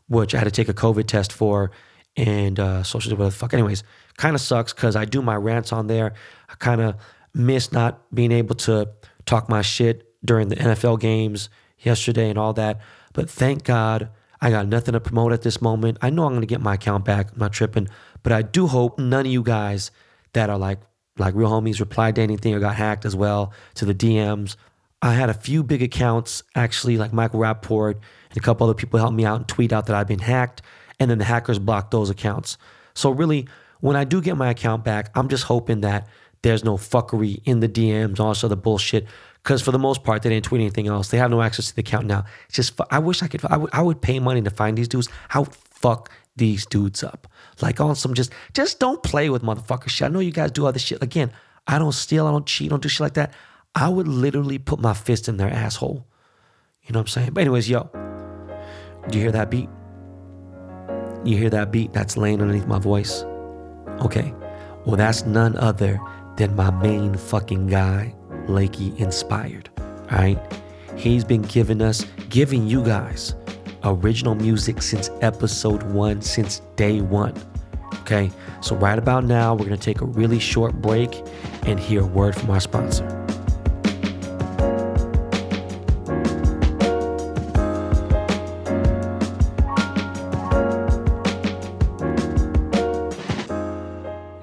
[0.10, 1.72] which I had to take a COVID test for
[2.18, 3.54] and uh social the fuck.
[3.54, 3.86] Anyways,
[4.18, 6.16] kind of sucks because I do my rants on there.
[6.50, 6.96] I kind of
[7.34, 8.90] miss not being able to
[9.26, 11.48] talk my shit during the NFL games
[11.80, 12.82] yesterday and all that.
[13.14, 14.10] But thank God
[14.44, 15.98] I got nothing to promote at this moment.
[16.02, 17.32] I know I'm going to get my account back.
[17.32, 17.88] I'm not tripping,
[18.24, 19.90] but I do hope none of you guys
[20.34, 20.80] that are like
[21.18, 24.58] like real homies replied to anything or got hacked as well to the DMs.
[25.02, 29.00] I had a few big accounts actually, like Michael Rapaport and a couple other people
[29.00, 30.62] helped me out and tweet out that I've been hacked,
[31.00, 32.58] and then the hackers blocked those accounts.
[32.96, 33.48] So really,
[33.80, 36.06] when I do get my account back, I'm just hoping that
[36.42, 39.08] there's no fuckery in the DMs, also the bullshit
[39.44, 41.10] because for the most part they didn't tweet anything else.
[41.10, 42.26] They have no access to the account now.
[42.48, 43.44] It's just I wish I could.
[43.46, 45.10] I would, I would pay money to find these dudes.
[45.30, 47.28] How fuck these dudes up.
[47.62, 50.06] Like on some just just don't play with motherfucker shit.
[50.06, 51.02] I know you guys do other shit.
[51.04, 51.32] Again,
[51.68, 53.34] I don't steal, I don't cheat, I don't do shit like that.
[53.76, 56.06] I would literally put my fist in their asshole.
[56.84, 57.30] You know what I'm saying?
[57.34, 57.90] But anyways, yo,
[59.10, 59.70] do you hear that beat?
[61.24, 63.24] You hear that beat that's laying underneath my voice?
[64.02, 64.34] Okay.
[64.86, 66.00] Well, that's none other
[66.36, 68.14] than my main fucking guy,
[68.48, 69.70] Lakey Inspired.
[70.12, 70.40] Right.
[70.96, 73.36] He's been giving us, giving you guys
[73.84, 77.34] original music since episode one, since day one.
[78.02, 78.32] Okay.
[78.62, 81.24] So, right about now, we're going to take a really short break
[81.64, 83.08] and hear a word from our sponsor.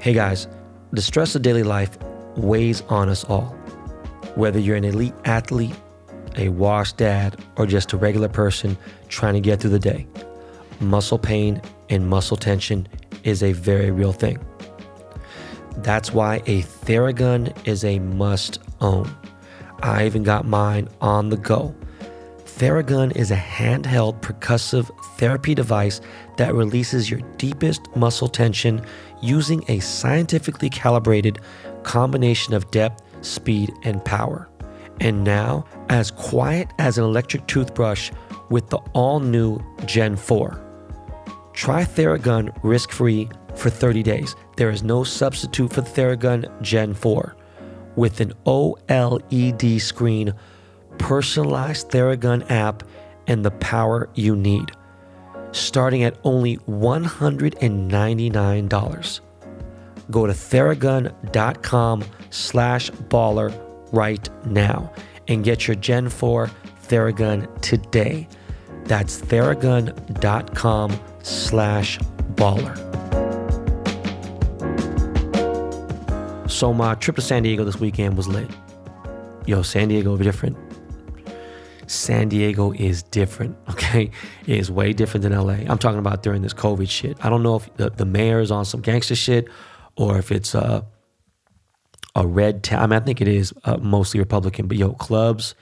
[0.00, 0.48] Hey guys,
[0.92, 1.98] the stress of daily life
[2.34, 3.59] weighs on us all.
[4.34, 5.74] Whether you're an elite athlete,
[6.36, 10.06] a washed dad, or just a regular person trying to get through the day,
[10.80, 12.86] muscle pain and muscle tension
[13.24, 14.38] is a very real thing.
[15.78, 19.10] That's why a Theragun is a must own.
[19.82, 21.74] I even got mine on the go.
[22.44, 26.00] Theragun is a handheld percussive therapy device
[26.36, 28.84] that releases your deepest muscle tension
[29.22, 31.38] using a scientifically calibrated
[31.82, 34.48] combination of depth, speed, and power.
[35.00, 38.10] And now, as quiet as an electric toothbrush
[38.50, 40.66] with the all new Gen 4.
[41.52, 44.36] Try Theragun risk free for 30 days.
[44.56, 47.36] There is no substitute for the Theragun Gen 4.
[47.96, 50.34] With an OLED screen,
[50.98, 52.82] personalized Theragun app,
[53.26, 54.72] and the power you need
[55.52, 59.20] starting at only $199.
[60.10, 63.54] Go to theragun.com slash baller
[63.92, 64.92] right now
[65.28, 66.50] and get your Gen 4
[66.82, 68.28] Theragun today.
[68.84, 71.98] That's theragun.com slash
[72.34, 72.90] baller.
[76.50, 78.50] So my trip to San Diego this weekend was lit.
[79.46, 80.56] Yo, San Diego different.
[81.86, 84.10] San Diego is different, okay?
[84.46, 85.70] It is way different than LA.
[85.70, 87.16] I'm talking about during this COVID shit.
[87.24, 89.48] I don't know if the, the mayor is on some gangster shit
[89.96, 90.86] or if it's a,
[92.14, 92.82] a red town.
[92.82, 95.54] I mean, I think it is uh, mostly Republican, but yo, clubs,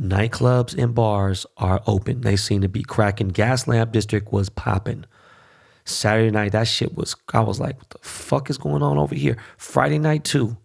[0.00, 2.22] nightclubs, and bars are open.
[2.22, 3.30] They seem to be cracking.
[3.30, 5.04] Gaslamp District was popping.
[5.84, 9.14] Saturday night, that shit was, I was like, what the fuck is going on over
[9.14, 9.36] here?
[9.56, 10.56] Friday night, too.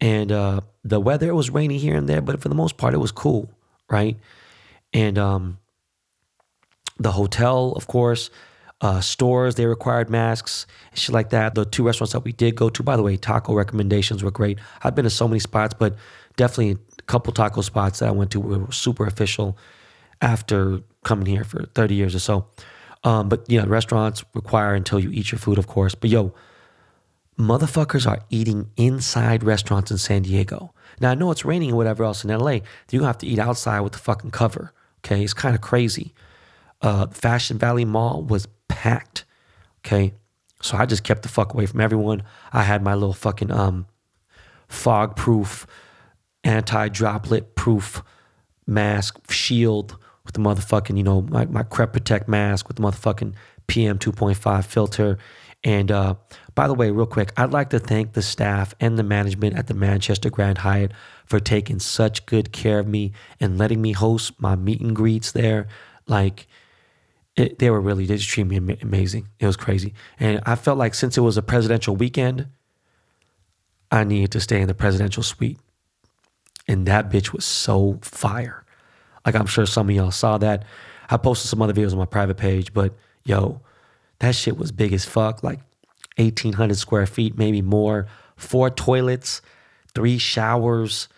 [0.00, 2.92] And uh, the weather, it was rainy here and there, but for the most part,
[2.92, 3.50] it was cool
[3.88, 4.16] right?
[4.92, 5.58] And um,
[6.98, 8.30] the hotel, of course,
[8.80, 11.54] uh, stores, they required masks and shit like that.
[11.54, 14.58] The two restaurants that we did go to, by the way, taco recommendations were great.
[14.82, 15.96] I've been to so many spots, but
[16.36, 19.56] definitely a couple taco spots that I went to were super official
[20.20, 22.46] after coming here for 30 years or so.
[23.04, 25.94] Um, but you know, restaurants require until you eat your food, of course.
[25.94, 26.34] But yo,
[27.38, 30.74] motherfuckers are eating inside restaurants in San Diego.
[31.00, 32.58] Now I know it's raining and whatever else in LA.
[32.90, 34.72] You have to eat outside with the fucking cover.
[35.04, 36.14] Okay, it's kind of crazy.
[36.82, 39.24] Uh, Fashion Valley Mall was packed.
[39.80, 40.12] Okay,
[40.60, 42.22] so I just kept the fuck away from everyone.
[42.52, 43.86] I had my little fucking um,
[44.68, 45.66] fog proof,
[46.44, 48.02] anti droplet proof
[48.66, 53.34] mask shield with the motherfucking you know my my Crep Protect mask with the motherfucking
[53.66, 55.18] PM 2.5 filter
[55.64, 56.14] and uh,
[56.54, 59.66] by the way, real quick, I'd like to thank the staff and the management at
[59.66, 60.92] the Manchester Grand Hyatt
[61.24, 65.32] for taking such good care of me and letting me host my meet and greets
[65.32, 65.66] there.
[66.06, 66.46] Like,
[67.36, 69.28] it, they were really, they just treated me amazing.
[69.38, 69.94] It was crazy.
[70.18, 72.48] And I felt like since it was a presidential weekend,
[73.90, 75.58] I needed to stay in the presidential suite.
[76.66, 78.64] And that bitch was so fire.
[79.24, 80.64] Like, I'm sure some of y'all saw that.
[81.10, 82.94] I posted some other videos on my private page, but
[83.24, 83.60] yo,
[84.18, 85.60] that shit was big as fuck, like
[86.16, 88.06] 1,800 square feet, maybe more.
[88.36, 89.42] Four toilets,
[89.94, 91.08] three showers,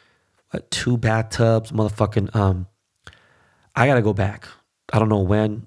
[0.70, 2.34] two bathtubs, motherfucking.
[2.34, 2.66] Um,
[3.74, 4.48] I gotta go back.
[4.92, 5.66] I don't know when,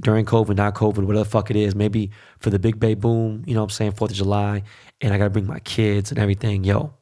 [0.00, 1.74] during COVID, not COVID, whatever the fuck it is.
[1.74, 4.62] Maybe for the Big Bay Boom, you know what I'm saying, Fourth of July,
[5.00, 6.64] and I gotta bring my kids and everything.
[6.64, 6.94] Yo,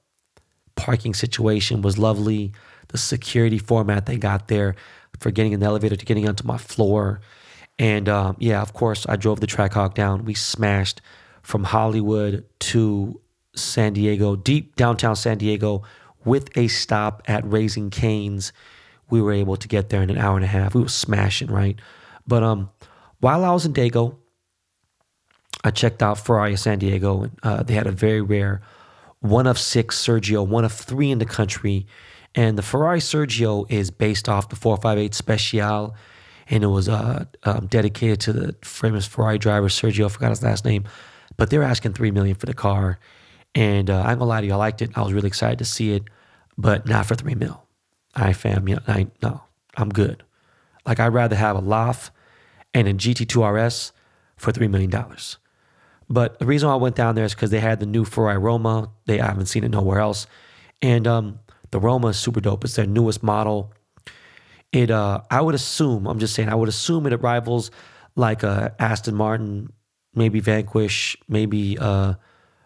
[0.76, 2.52] parking situation was lovely.
[2.88, 4.74] The security format they got there
[5.18, 7.20] for getting in the elevator to getting onto my floor
[7.78, 10.24] and um, yeah, of course, I drove the Trackhawk down.
[10.24, 11.00] We smashed
[11.42, 13.20] from Hollywood to
[13.56, 15.82] San Diego, deep downtown San Diego,
[16.24, 18.52] with a stop at Raising Cane's.
[19.10, 20.74] We were able to get there in an hour and a half.
[20.74, 21.78] We were smashing, right?
[22.26, 22.70] But um,
[23.20, 24.16] while I was in Dago,
[25.64, 28.62] I checked out Ferrari San Diego, and uh, they had a very rare
[29.20, 31.86] one of six Sergio, one of three in the country.
[32.34, 35.94] And the Ferrari Sergio is based off the 458 Special
[36.48, 40.06] and it was uh, um, dedicated to the famous Ferrari driver Sergio.
[40.06, 40.84] I forgot his last name,
[41.36, 42.98] but they're asking three million for the car,
[43.54, 44.90] and uh, I'm gonna lie to you, I liked it.
[44.94, 46.04] I was really excited to see it,
[46.58, 47.62] but not for three mil.
[48.14, 49.42] I fam, you know, I no,
[49.76, 50.22] I'm good.
[50.86, 52.10] Like I'd rather have a Loft
[52.74, 53.92] and a GT2 RS
[54.36, 55.38] for three million dollars.
[56.08, 58.90] But the reason I went down there is because they had the new Ferrari Roma.
[59.06, 60.26] They I haven't seen it nowhere else,
[60.80, 61.38] and um,
[61.70, 62.64] the Roma is super dope.
[62.64, 63.72] It's their newest model.
[64.72, 66.06] It uh, I would assume.
[66.06, 66.48] I'm just saying.
[66.48, 67.70] I would assume it rivals
[68.14, 69.72] like a Aston Martin,
[70.14, 72.14] maybe Vanquish, maybe uh,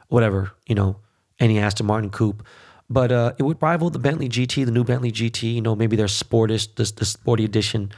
[0.09, 0.97] whatever you know,
[1.39, 2.45] any Aston Martin coupe.
[2.89, 5.55] But uh, it would rival the Bentley GT, the new Bentley GT.
[5.55, 7.93] You know, maybe their Sportist, the, the sporty edition.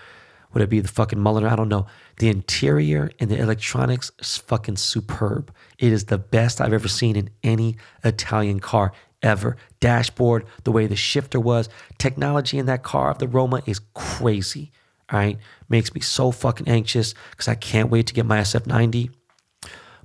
[0.52, 1.50] Would it be the fucking Mulliner?
[1.50, 1.86] I don't know.
[2.18, 5.52] The interior and the electronics is fucking superb.
[5.78, 9.56] It is the best I've ever seen in any Italian car ever.
[9.80, 14.72] Dashboard, the way the shifter was, technology in that car, of the Roma is crazy.
[15.10, 15.38] All right.
[15.68, 19.10] Makes me so fucking anxious because I can't wait to get my SF90.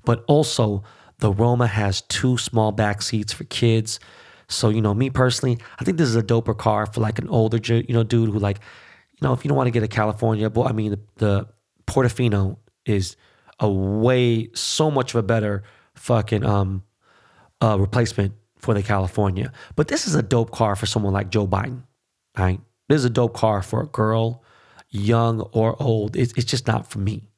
[0.05, 0.83] But also,
[1.19, 3.99] the Roma has two small back seats for kids.
[4.47, 7.27] So, you know, me personally, I think this is a doper car for like an
[7.29, 8.59] older, you know, dude who like,
[9.11, 11.47] you know, if you don't want to get a California, but I mean, the, the
[11.87, 13.15] Portofino is
[13.59, 15.63] a way, so much of a better
[15.95, 16.83] fucking um
[17.61, 19.51] uh, replacement for the California.
[19.75, 21.83] But this is a dope car for someone like Joe Biden,
[22.37, 22.59] right?
[22.89, 24.43] This is a dope car for a girl,
[24.89, 26.15] young or old.
[26.15, 27.29] It's, it's just not for me,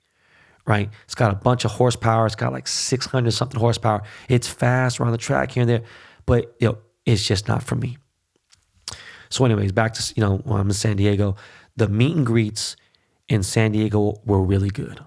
[0.65, 0.89] right?
[1.04, 2.26] It's got a bunch of horsepower.
[2.26, 4.04] It's got like 600 something horsepower.
[4.30, 5.84] It's fast around the track here and there,
[6.26, 7.98] but you know, it's just not for me.
[9.30, 11.36] So, anyways, back to you know, I'm in San Diego,
[11.76, 12.76] the meet and greets
[13.28, 15.02] in San Diego were really good.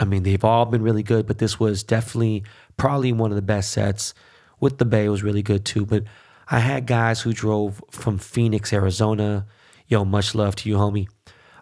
[0.00, 2.44] I mean, they've all been really good, but this was definitely
[2.76, 4.14] probably one of the best sets.
[4.60, 5.86] With the Bay was really good too.
[5.86, 6.04] But
[6.50, 9.46] I had guys who drove from Phoenix, Arizona.
[9.86, 11.08] Yo, much love to you, homie.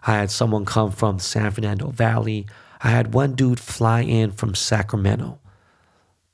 [0.05, 2.47] I had someone come from San Fernando Valley.
[2.81, 5.39] I had one dude fly in from Sacramento.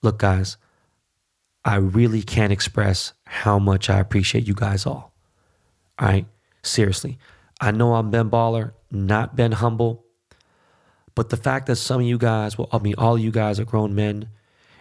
[0.02, 0.58] Look, guys,
[1.66, 5.14] I really can't express how much I appreciate you guys all.
[6.00, 6.26] All right,
[6.62, 7.18] seriously.
[7.62, 10.04] I know I'm Ben Baller, not Ben Humble,
[11.16, 13.60] but the fact that some of you guys, well, I mean, all of you guys
[13.60, 14.28] are grown men,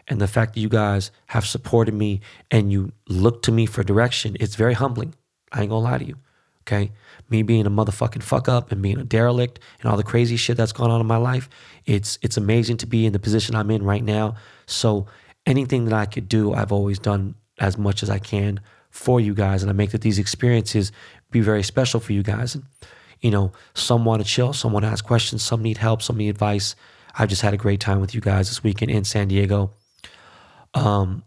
[0.08, 3.84] and the fact that you guys have supported me and you look to me for
[3.84, 5.14] direction, it's very humbling.
[5.52, 6.16] I ain't gonna lie to you.
[6.62, 6.92] Okay.
[7.28, 10.56] Me being a motherfucking fuck up and being a derelict and all the crazy shit
[10.56, 11.48] that's gone on in my life,
[11.86, 14.36] it's it's amazing to be in the position I'm in right now.
[14.66, 15.06] So
[15.46, 19.34] anything that I could do, I've always done as much as I can for you
[19.34, 19.62] guys.
[19.62, 20.92] And I make that these experiences
[21.30, 22.54] be very special for you guys.
[22.54, 22.64] And,
[23.20, 26.16] you know, some want to chill, some want to ask questions, some need help, some
[26.16, 26.76] need advice.
[27.18, 29.72] I've just had a great time with you guys this weekend in San Diego.
[30.74, 31.24] Um,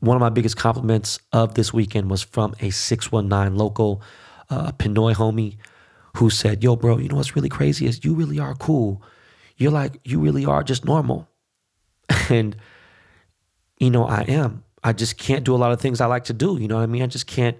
[0.00, 4.02] one of my biggest compliments of this weekend was from a 619 local
[4.48, 5.56] uh, Pinoy homie
[6.16, 9.02] who said, Yo, bro, you know what's really crazy is you really are cool.
[9.56, 11.28] You're like, you really are just normal.
[12.30, 12.56] and
[13.80, 14.62] you know, I am.
[14.84, 16.58] I just can't do a lot of things I like to do.
[16.60, 17.02] You know what I mean?
[17.02, 17.58] I just can't.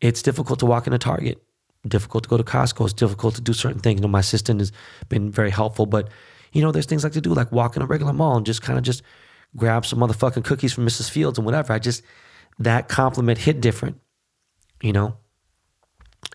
[0.00, 1.42] It's difficult to walk in a Target,
[1.86, 2.84] difficult to go to Costco.
[2.84, 4.00] It's difficult to do certain things.
[4.00, 4.72] You know, my assistant has
[5.08, 6.08] been very helpful, but
[6.52, 8.46] you know, there's things I like to do, like walk in a regular mall and
[8.46, 9.02] just kind of just
[9.56, 11.10] grab some motherfucking cookies from Mrs.
[11.10, 11.72] Fields and whatever.
[11.72, 12.02] I just
[12.58, 14.00] that compliment hit different,
[14.82, 15.16] you know.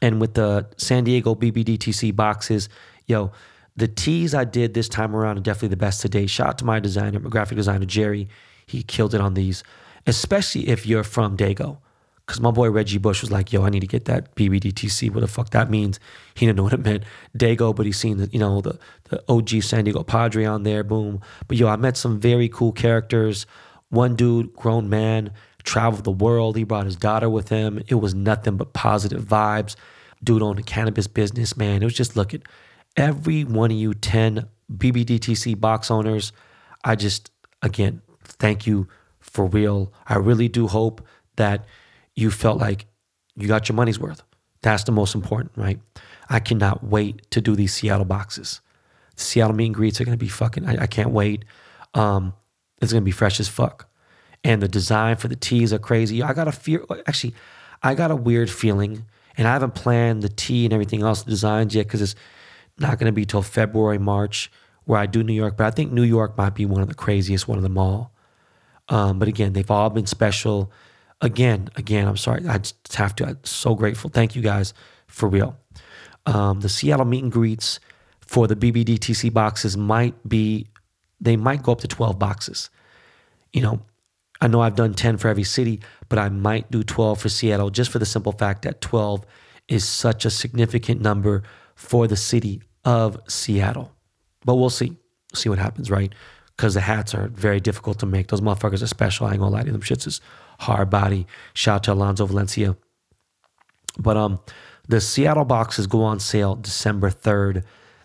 [0.01, 2.69] And with the San Diego BBDTC boxes,
[3.07, 3.31] yo,
[3.75, 6.27] the tees I did this time around are definitely the best today.
[6.27, 8.29] Shout out to my designer, my graphic designer Jerry.
[8.65, 9.63] He killed it on these,
[10.07, 11.77] especially if you're from Dago.
[12.25, 15.13] Because my boy Reggie Bush was like, yo, I need to get that BBDTC.
[15.13, 15.99] What the fuck that means?
[16.35, 17.03] He didn't know what it meant.
[17.37, 20.83] Dago, but he's seen the, you know, the, the OG San Diego Padre on there,
[20.85, 21.19] boom.
[21.47, 23.45] But yo, I met some very cool characters.
[23.89, 25.31] One dude, grown man,
[25.63, 26.55] traveled the world.
[26.55, 27.83] He brought his daughter with him.
[27.87, 29.75] It was nothing but positive vibes.
[30.23, 31.81] Dude owned a cannabis business, man.
[31.81, 32.41] It was just look at
[32.95, 36.31] every one of you 10 BBDTC box owners.
[36.85, 38.87] I just, again, thank you
[39.19, 39.93] for real.
[40.07, 41.05] I really do hope
[41.35, 41.65] that
[42.15, 42.85] you felt like
[43.35, 44.23] you got your money's worth.
[44.61, 45.79] That's the most important, right?
[46.29, 48.61] I cannot wait to do these Seattle boxes.
[49.15, 50.65] The Seattle meet and greets are gonna be fucking.
[50.65, 51.45] I, I can't wait.
[51.93, 52.33] Um,
[52.81, 53.89] it's gonna be fresh as fuck,
[54.43, 56.23] and the design for the tees are crazy.
[56.23, 56.83] I got a fear.
[57.05, 57.33] Actually,
[57.81, 59.05] I got a weird feeling,
[59.37, 62.15] and I haven't planned the tee and everything else, the designs yet, because it's
[62.77, 64.51] not gonna be till February, March,
[64.85, 65.57] where I do New York.
[65.57, 68.12] But I think New York might be one of the craziest one of them all.
[68.89, 70.71] Um, but again, they've all been special.
[71.21, 72.47] Again, again, I'm sorry.
[72.47, 73.25] I just have to.
[73.27, 74.09] I'm so grateful.
[74.09, 74.73] Thank you guys
[75.07, 75.57] for real.
[76.25, 77.79] Um, the Seattle meet and greets
[78.21, 80.67] for the BBDTC boxes might be,
[81.19, 82.69] they might go up to 12 boxes.
[83.51, 83.81] You know,
[84.41, 85.79] I know I've done 10 for every city,
[86.09, 89.25] but I might do 12 for Seattle just for the simple fact that 12
[89.67, 91.43] is such a significant number
[91.75, 93.91] for the city of Seattle.
[94.45, 94.97] But we'll see.
[95.33, 96.13] See what happens, right?
[96.55, 98.27] Because the hats are very difficult to make.
[98.27, 99.25] Those motherfuckers are special.
[99.25, 99.71] I ain't gonna lie to.
[99.71, 100.21] Them shits is
[100.59, 101.25] hard body.
[101.53, 102.75] Shout out to Alonzo Valencia.
[103.97, 104.39] But um,
[104.87, 107.63] the Seattle boxes go on sale December 3rd.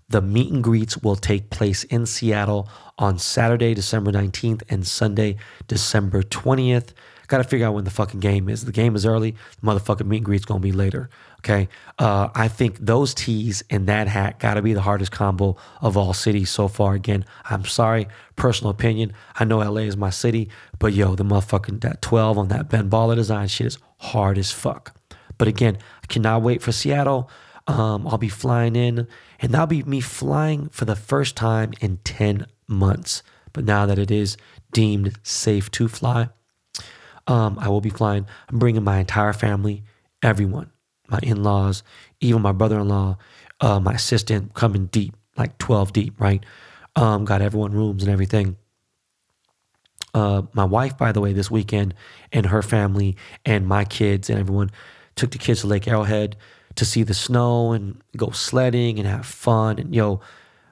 [0.09, 2.69] The meet and greets will take place in Seattle
[2.99, 5.37] on Saturday, December 19th, and Sunday,
[5.67, 6.93] December 20th.
[7.29, 8.65] Got to figure out when the fucking game is.
[8.65, 9.37] The game is early.
[9.61, 11.11] The motherfucking meet and greet's gonna be later.
[11.41, 11.69] Okay.
[11.99, 15.97] Uh, I think those tees and that hat got to be the hardest combo of
[15.97, 16.95] all cities so far.
[16.95, 19.13] Again, I'm sorry, personal opinion.
[19.37, 20.49] I know LA is my city,
[20.79, 24.51] but yo, the motherfucking that 12 on that Ben Baller design shit is hard as
[24.51, 24.97] fuck.
[25.37, 27.31] But again, I cannot wait for Seattle.
[27.69, 29.07] Um, I'll be flying in,
[29.39, 33.23] and that'll be me flying for the first time in 10 months.
[33.53, 34.37] But now that it is
[34.73, 36.31] deemed safe to fly,
[37.29, 38.27] um, I will be flying.
[38.49, 39.85] I'm bringing my entire family,
[40.23, 40.73] everyone,
[41.09, 41.83] my in laws,
[42.21, 43.19] even my brother in law,
[43.61, 46.45] uh, my assistant coming deep, like 12 deep, right?
[46.97, 48.57] Um, got everyone rooms and everything.
[50.15, 51.95] Uh, my wife, by the way, this weekend
[52.33, 53.15] and her family
[53.45, 54.71] and my kids and everyone
[55.15, 56.35] took the kids to Lake Arrowhead
[56.77, 59.79] to see the snow and go sledding and have fun.
[59.79, 60.21] And yo,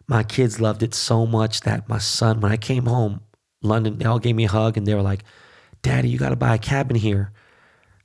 [0.09, 3.21] my kids loved it so much that my son, when I came home,
[3.63, 5.23] London, they all gave me a hug and they were like,
[5.87, 7.31] Daddy, you got to buy a cabin here.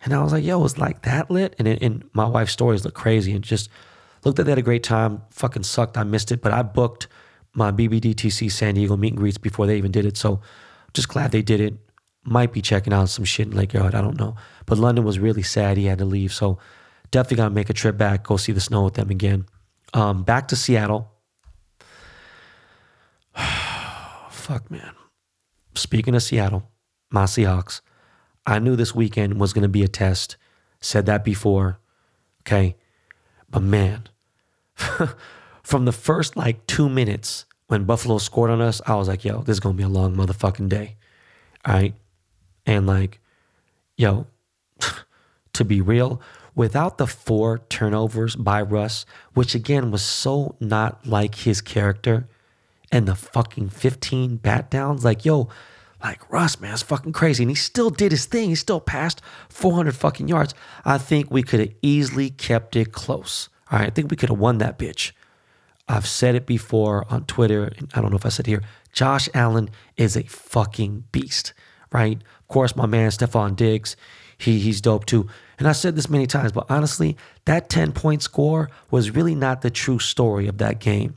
[0.05, 1.55] And I was like, yo, it's like that lit.
[1.57, 3.71] And, it, and my wife's stories look crazy and just
[4.23, 5.23] looked at that a great time.
[5.32, 5.97] Fucking sucked.
[5.97, 6.43] I missed it.
[6.43, 7.07] But I booked
[7.55, 10.15] my BBDTC San Diego meet and greets before they even did it.
[10.15, 10.41] So
[10.93, 11.73] just glad they did it.
[12.23, 13.95] Might be checking out some shit in Lake Yard.
[13.95, 14.36] I don't know.
[14.67, 15.77] But London was really sad.
[15.77, 16.32] He had to leave.
[16.32, 16.59] So
[17.09, 19.47] definitely got to make a trip back, go see the snow with them again.
[19.95, 21.11] Um, back to Seattle.
[24.29, 24.93] Fuck, man.
[25.73, 26.70] Speaking of Seattle,
[27.12, 27.82] my Seahawks,
[28.45, 30.38] I knew this weekend was going to be a test.
[30.80, 31.80] Said that before.
[32.41, 32.76] Okay.
[33.49, 34.07] But man,
[35.64, 39.41] from the first like two minutes when Buffalo scored on us, I was like, yo,
[39.41, 40.95] this is going to be a long motherfucking day.
[41.66, 41.93] All right.
[42.66, 43.20] And like,
[43.95, 44.28] yo,
[45.53, 46.22] to be real,
[46.55, 52.28] without the four turnovers by Russ, which again was so not like his character,
[52.91, 55.47] and the fucking 15 bat downs, like, yo,
[56.04, 57.43] like Russ, man, it's fucking crazy.
[57.43, 58.49] And he still did his thing.
[58.49, 60.54] He still passed 400 fucking yards.
[60.84, 63.49] I think we could have easily kept it close.
[63.72, 63.88] All right.
[63.88, 65.12] I think we could have won that bitch.
[65.88, 67.66] I've said it before on Twitter.
[67.66, 68.64] And I don't know if I said here.
[68.93, 71.54] Josh Allen is a fucking beast,
[71.91, 72.18] right?
[72.18, 73.95] Of course, my man Stefon Diggs,
[74.38, 75.28] he, he's dope too.
[75.60, 79.62] And I said this many times, but honestly, that 10 point score was really not
[79.62, 81.16] the true story of that game.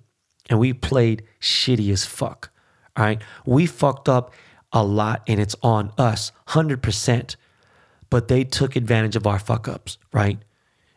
[0.51, 2.51] And we played shitty as fuck.
[2.97, 3.23] All right.
[3.47, 4.33] We fucked up
[4.75, 7.37] a lot and it's on us 100%.
[8.11, 10.39] But they took advantage of our fuck ups, right?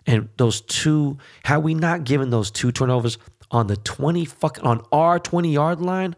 [0.05, 3.17] And those two, had we not given those two turnovers
[3.51, 6.15] on the 20 fucking, on our 20 yard line,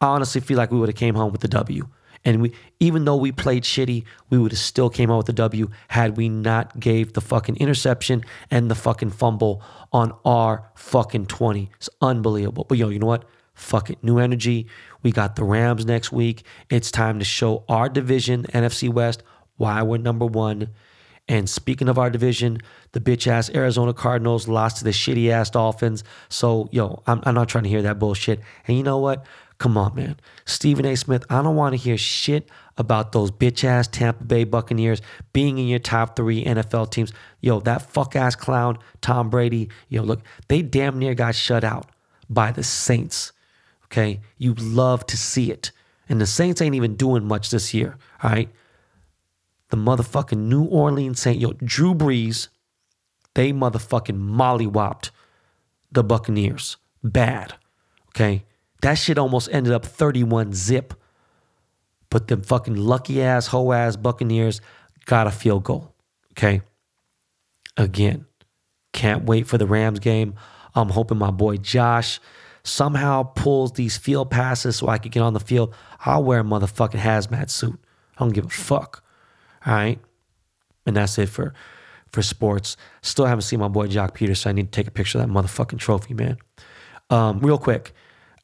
[0.00, 1.88] I honestly feel like we would have came home with the W.
[2.24, 5.32] And we, even though we played shitty, we would have still came out with the
[5.32, 11.26] W had we not gave the fucking interception and the fucking fumble on our fucking
[11.26, 11.70] 20.
[11.76, 12.64] It's unbelievable.
[12.68, 13.24] But yo, you know what?
[13.54, 14.02] Fuck it.
[14.02, 14.66] New energy.
[15.02, 16.44] We got the Rams next week.
[16.70, 19.22] It's time to show our division, NFC West,
[19.56, 20.70] why we're number one.
[21.28, 22.58] And speaking of our division,
[22.92, 26.02] the bitch ass Arizona Cardinals lost to the shitty ass Dolphins.
[26.28, 28.40] So, yo, I'm, I'm not trying to hear that bullshit.
[28.66, 29.24] And you know what?
[29.58, 30.16] Come on, man.
[30.44, 30.96] Stephen A.
[30.96, 35.00] Smith, I don't want to hear shit about those bitch ass Tampa Bay Buccaneers
[35.32, 37.12] being in your top three NFL teams.
[37.40, 41.90] Yo, that fuck ass clown, Tom Brady, yo, look, they damn near got shut out
[42.28, 43.32] by the Saints.
[43.92, 44.20] Okay.
[44.38, 45.70] You love to see it.
[46.08, 47.98] And the Saints ain't even doing much this year.
[48.22, 48.48] All right.
[49.68, 52.48] The motherfucking New Orleans Saints, yo, Drew Brees,
[53.34, 55.10] they motherfucking mollywopped
[55.90, 56.78] the Buccaneers.
[57.04, 57.54] Bad.
[58.10, 58.44] Okay.
[58.80, 60.94] That shit almost ended up 31 zip.
[62.08, 64.60] But them fucking lucky ass, hoe ass Buccaneers
[65.04, 65.94] got a field goal.
[66.32, 66.62] Okay.
[67.76, 68.26] Again,
[68.92, 70.34] can't wait for the Rams game.
[70.74, 72.20] I'm hoping my boy Josh
[72.64, 75.74] somehow pulls these field passes so I can get on the field.
[76.04, 77.78] I'll wear a motherfucking hazmat suit.
[78.16, 79.02] I don't give a fuck.
[79.66, 79.98] All right.
[80.86, 81.54] And that's it for
[82.12, 82.76] for sports.
[83.00, 84.36] Still haven't seen my boy Joc Pederson.
[84.36, 86.36] So I need to take a picture of that motherfucking trophy, man.
[87.10, 87.92] Um, real quick,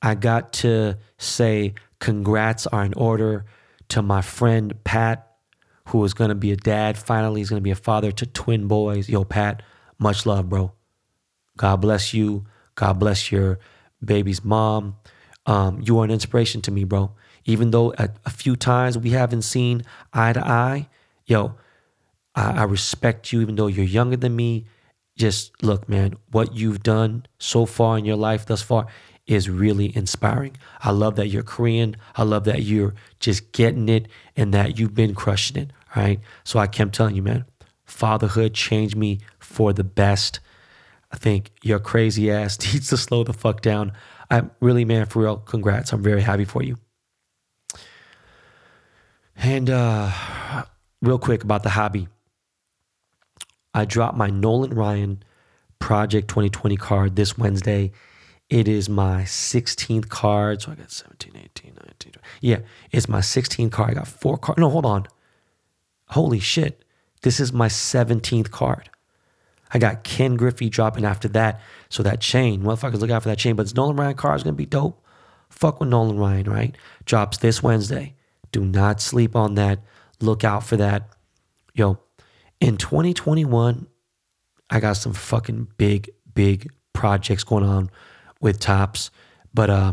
[0.02, 3.44] I got to say congrats are in order
[3.88, 5.26] to my friend Pat,
[5.88, 6.96] who is going to be a dad.
[6.96, 9.08] Finally, he's going to be a father to twin boys.
[9.08, 9.62] Yo, Pat,
[9.98, 10.72] much love, bro.
[11.56, 12.46] God bless you.
[12.74, 13.58] God bless your
[14.04, 14.96] baby's mom.
[15.46, 17.12] Um, you are an inspiration to me, bro.
[17.44, 19.82] Even though a, a, few times we haven't seen
[20.12, 20.88] eye to eye,
[21.26, 21.54] yo,
[22.34, 23.40] I, I respect you.
[23.40, 24.66] Even though you're younger than me,
[25.16, 28.86] just look, man, what you've done so far in your life thus far
[29.26, 30.56] is really inspiring.
[30.80, 31.96] I love that you're Korean.
[32.16, 35.72] I love that you're just getting it and that you've been crushing it.
[35.96, 36.20] Right.
[36.44, 37.44] So I kept telling you, man,
[37.84, 40.40] fatherhood changed me for the best.
[41.10, 43.92] I think your crazy ass needs to slow the fuck down.
[44.30, 45.92] I'm really, man, for real, congrats.
[45.92, 46.76] I'm very happy for you.
[49.36, 50.12] And uh,
[51.00, 52.08] real quick about the hobby.
[53.72, 55.22] I dropped my Nolan Ryan
[55.78, 57.92] Project 2020 card this Wednesday.
[58.50, 60.62] It is my 16th card.
[60.62, 62.12] So I got 17, 18, 19.
[62.12, 62.18] 20.
[62.40, 63.90] Yeah, it's my 16th card.
[63.90, 64.58] I got four cards.
[64.58, 65.06] No, hold on.
[66.08, 66.84] Holy shit.
[67.22, 68.90] This is my 17th card.
[69.72, 71.60] I got Ken Griffey dropping after that.
[71.88, 73.56] So that chain, motherfuckers look out for that chain.
[73.56, 75.04] But this Nolan Ryan card is to be dope.
[75.50, 76.76] Fuck with Nolan Ryan, right?
[77.04, 78.14] Drops this Wednesday.
[78.52, 79.80] Do not sleep on that.
[80.20, 81.08] Look out for that.
[81.74, 81.98] Yo,
[82.60, 83.86] in 2021,
[84.70, 87.90] I got some fucking big, big projects going on
[88.40, 89.10] with Topps.
[89.54, 89.92] But uh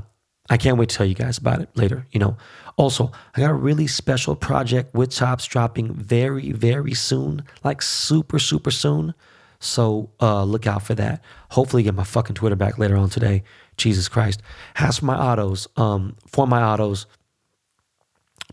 [0.50, 2.06] I can't wait to tell you guys about it later.
[2.12, 2.38] You know,
[2.78, 8.38] also, I got a really special project with Topps dropping very, very soon, like super,
[8.38, 9.16] super soon.
[9.66, 11.24] So uh, look out for that.
[11.52, 13.44] Hopefully, get my fucking Twitter back later on today.
[13.78, 14.42] Jesus Christ.
[14.76, 17.06] As for my autos, um, for my autos,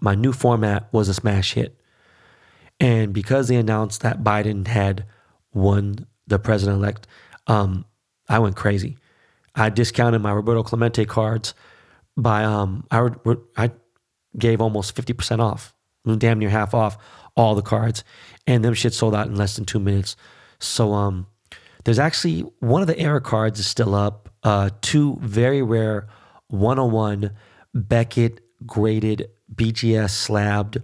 [0.00, 1.78] my new format was a smash hit.
[2.80, 5.06] And because they announced that Biden had
[5.54, 7.06] won the president elect,
[7.46, 7.84] um,
[8.28, 8.96] I went crazy.
[9.54, 11.54] I discounted my Roberto Clemente cards
[12.16, 13.08] by um I
[13.56, 13.70] I
[14.38, 15.74] gave almost 50% off,
[16.18, 16.96] damn near half off
[17.36, 18.02] all the cards.
[18.46, 20.16] And them shit sold out in less than two minutes.
[20.62, 21.26] So um
[21.84, 24.28] there's actually one of the error cards is still up.
[24.42, 26.08] Uh two very rare
[26.48, 27.30] 101
[27.74, 30.78] Beckett graded BGS slabbed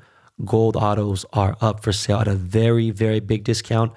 [0.44, 3.92] gold autos are up for sale at a very, very big discount.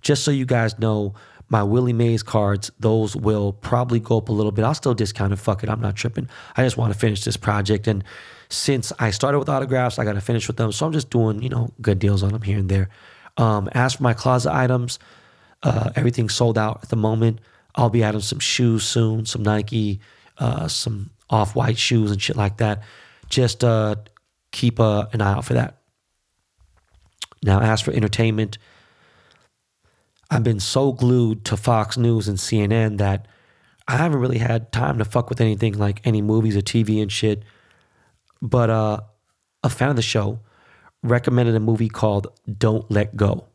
[0.00, 1.14] Just so you guys know,
[1.48, 4.64] my Willie Mays cards, those will probably go up a little bit.
[4.64, 5.36] I'll still discount it.
[5.36, 5.70] Fuck it.
[5.70, 6.28] I'm not tripping.
[6.56, 7.86] I just want to finish this project.
[7.86, 8.04] And
[8.48, 10.72] since I started with autographs, I got to finish with them.
[10.72, 12.88] So I'm just doing, you know, good deals on them here and there.
[13.36, 14.98] Um, as for my closet items,
[15.66, 17.40] uh, sold out at the moment.
[17.74, 20.00] I'll be adding some shoes soon, some Nike,
[20.38, 22.82] uh, some off white shoes and shit like that.
[23.28, 23.96] Just uh,
[24.52, 25.78] keep uh, an eye out for that.
[27.42, 28.58] Now, as for entertainment,
[30.30, 33.28] I've been so glued to Fox News and CNN that
[33.86, 37.10] I haven't really had time to fuck with anything like any movies or TV and
[37.10, 37.42] shit.
[38.40, 39.00] But uh,
[39.62, 40.40] a fan of the show
[41.02, 43.46] recommended a movie called Don't Let Go.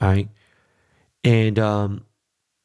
[0.00, 0.28] All right.
[1.24, 2.04] And um,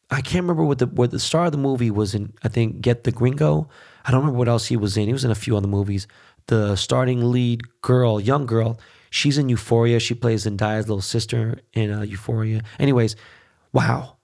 [0.09, 2.33] I can't remember what the what the star of the movie was in.
[2.43, 3.69] I think Get the Gringo.
[4.05, 5.07] I don't remember what else he was in.
[5.07, 6.07] He was in a few other movies.
[6.47, 8.77] The starting lead girl, young girl,
[9.13, 9.99] She's in Euphoria.
[9.99, 12.63] She plays Zendaya's little sister in uh, Euphoria.
[12.79, 13.15] Anyways,
[13.71, 14.17] wow,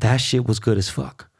[0.00, 1.30] that shit was good as fuck.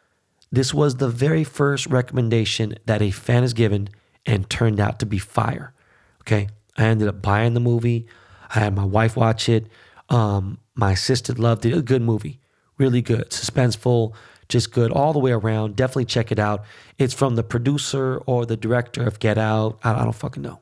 [0.51, 3.91] This was the very first recommendation that a fan is given
[4.25, 5.75] and turned out to be fire.
[6.23, 6.49] Okay.
[6.79, 8.07] I ended up buying the movie.
[8.55, 9.67] I had my wife watch it.
[10.09, 11.77] Um, my sister loved it.
[11.77, 12.41] A good movie.
[12.79, 13.31] Really good.
[13.31, 14.15] Suspenseful.
[14.49, 15.77] Just good all the way around.
[15.77, 16.65] Definitely check it out.
[16.99, 19.79] It's from the producer or the director of Get Out.
[19.83, 20.61] I, I don't fucking know.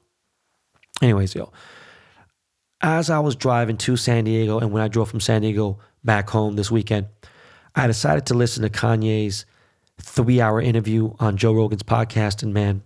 [1.03, 1.51] Anyways, yo,
[2.83, 6.31] as I was driving to San Diego and when I drove from San Diego back
[6.31, 7.07] home this weekend,
[7.75, 9.45] I decided to listen to Kanye's
[10.01, 12.43] three hour interview on Joe Rogan's podcast.
[12.43, 12.83] And man,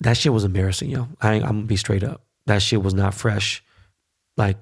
[0.00, 1.08] that shit was embarrassing, yo.
[1.20, 2.22] I, am gonna be straight up.
[2.46, 3.62] That shit was not fresh.
[4.38, 4.56] Like,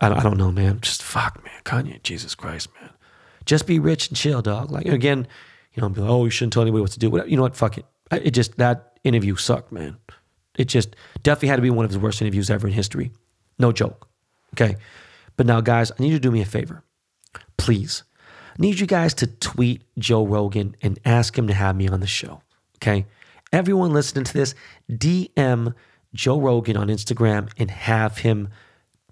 [0.00, 0.80] I, I don't know, man.
[0.80, 1.60] Just fuck, man.
[1.64, 2.90] Kanye, Jesus Christ, man.
[3.44, 4.70] Just be rich and chill, dog.
[4.70, 5.26] Like, again,
[5.74, 7.24] you know, I'm be like, oh, you shouldn't tell anybody what to do.
[7.26, 7.56] You know what?
[7.56, 7.86] Fuck it.
[8.12, 9.96] It just, that interview sucked, man.
[10.56, 13.10] It just definitely had to be one of his worst interviews ever in history.
[13.58, 14.06] No joke.
[14.54, 14.76] Okay.
[15.36, 16.84] But now, guys, I need you to do me a favor.
[17.56, 18.04] Please.
[18.50, 22.00] I need you guys to tweet Joe Rogan and ask him to have me on
[22.00, 22.42] the show.
[22.76, 23.06] Okay.
[23.50, 24.54] Everyone listening to this,
[24.90, 25.74] DM
[26.14, 28.50] Joe Rogan on Instagram and have him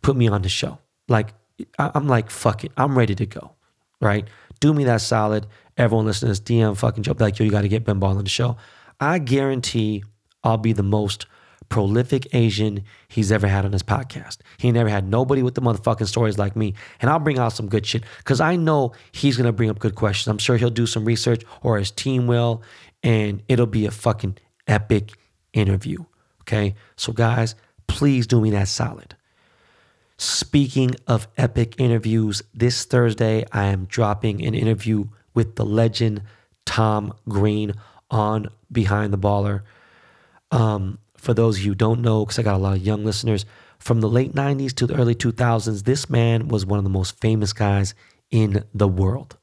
[0.02, 0.78] put me on the show.
[1.08, 1.34] Like,
[1.78, 2.72] I'm like, fuck it.
[2.76, 3.52] I'm ready to go.
[4.00, 4.26] Right.
[4.60, 5.46] Do me that solid.
[5.76, 7.14] Everyone listening to this, DM fucking Joe.
[7.18, 8.56] Like, yo, you got to get Ben Ball on the show.
[8.98, 10.04] I guarantee
[10.44, 11.26] I'll be the most
[11.68, 14.38] prolific Asian he's ever had on his podcast.
[14.58, 16.74] He never had nobody with the motherfucking stories like me.
[17.00, 19.78] And I'll bring out some good shit because I know he's going to bring up
[19.78, 20.28] good questions.
[20.28, 22.62] I'm sure he'll do some research or his team will,
[23.02, 24.36] and it'll be a fucking
[24.66, 25.12] epic
[25.52, 26.04] interview.
[26.42, 26.74] Okay.
[26.96, 27.54] So, guys,
[27.86, 29.16] please do me that solid.
[30.20, 36.20] Speaking of epic interviews, this Thursday I am dropping an interview with the legend
[36.66, 37.72] Tom Green
[38.10, 39.62] on Behind the Baller.
[40.50, 43.02] Um, for those of you who don't know, because I got a lot of young
[43.02, 43.46] listeners,
[43.78, 47.18] from the late 90s to the early 2000s, this man was one of the most
[47.18, 47.94] famous guys
[48.30, 49.38] in the world.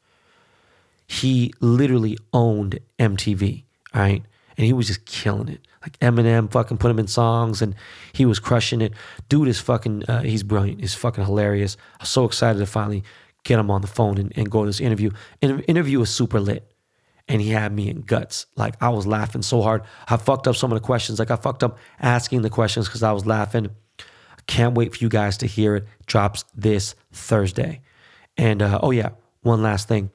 [1.07, 3.63] He literally owned MTV,
[3.95, 4.21] right?
[4.55, 5.67] And he was just killing it.
[5.81, 7.75] Like Eminem fucking put him in songs and
[8.13, 8.93] he was crushing it.
[9.29, 10.81] Dude is fucking, uh, he's brilliant.
[10.81, 11.77] He's fucking hilarious.
[11.99, 13.03] I'm so excited to finally
[13.43, 15.11] get him on the phone and, and go to this interview.
[15.41, 16.71] And interview was super lit.
[17.29, 18.45] And he had me in guts.
[18.55, 19.83] Like I was laughing so hard.
[20.07, 21.19] I fucked up some of the questions.
[21.19, 23.69] Like I fucked up asking the questions because I was laughing.
[23.99, 25.87] I can't wait for you guys to hear it.
[26.05, 27.81] Drops this Thursday.
[28.37, 29.09] And uh, oh yeah,
[29.41, 30.11] one last thing.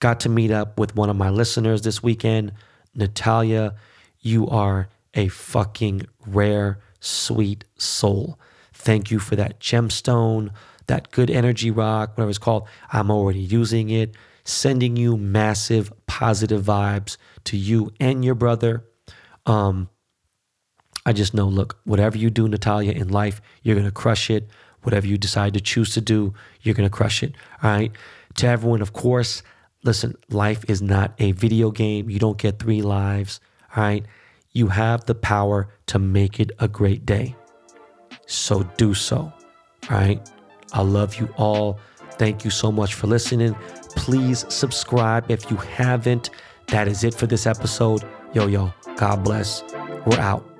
[0.00, 2.52] Got to meet up with one of my listeners this weekend,
[2.94, 3.74] Natalia.
[4.24, 8.38] You are a fucking rare, sweet soul.
[8.72, 10.48] Thank you for that gemstone,
[10.86, 12.66] that good energy rock, whatever it's called.
[12.90, 18.86] I'm already using it, sending you massive positive vibes to you and your brother.
[19.44, 19.90] Um,
[21.04, 24.48] I just know, look, whatever you do, Natalia, in life, you're going to crush it.
[24.84, 27.34] Whatever you decide to choose to do, you're going to crush it.
[27.62, 27.92] All right.
[28.36, 29.42] To everyone, of course,
[29.82, 32.08] listen, life is not a video game.
[32.08, 33.38] You don't get three lives.
[33.76, 34.04] Right.
[34.52, 37.34] You have the power to make it a great day.
[38.26, 39.32] So do so.
[39.90, 40.20] Right.
[40.72, 41.78] I love you all.
[42.12, 43.54] Thank you so much for listening.
[43.96, 46.30] Please subscribe if you haven't.
[46.68, 48.04] That is it for this episode.
[48.32, 49.62] Yo, yo, God bless.
[50.06, 50.53] We're out.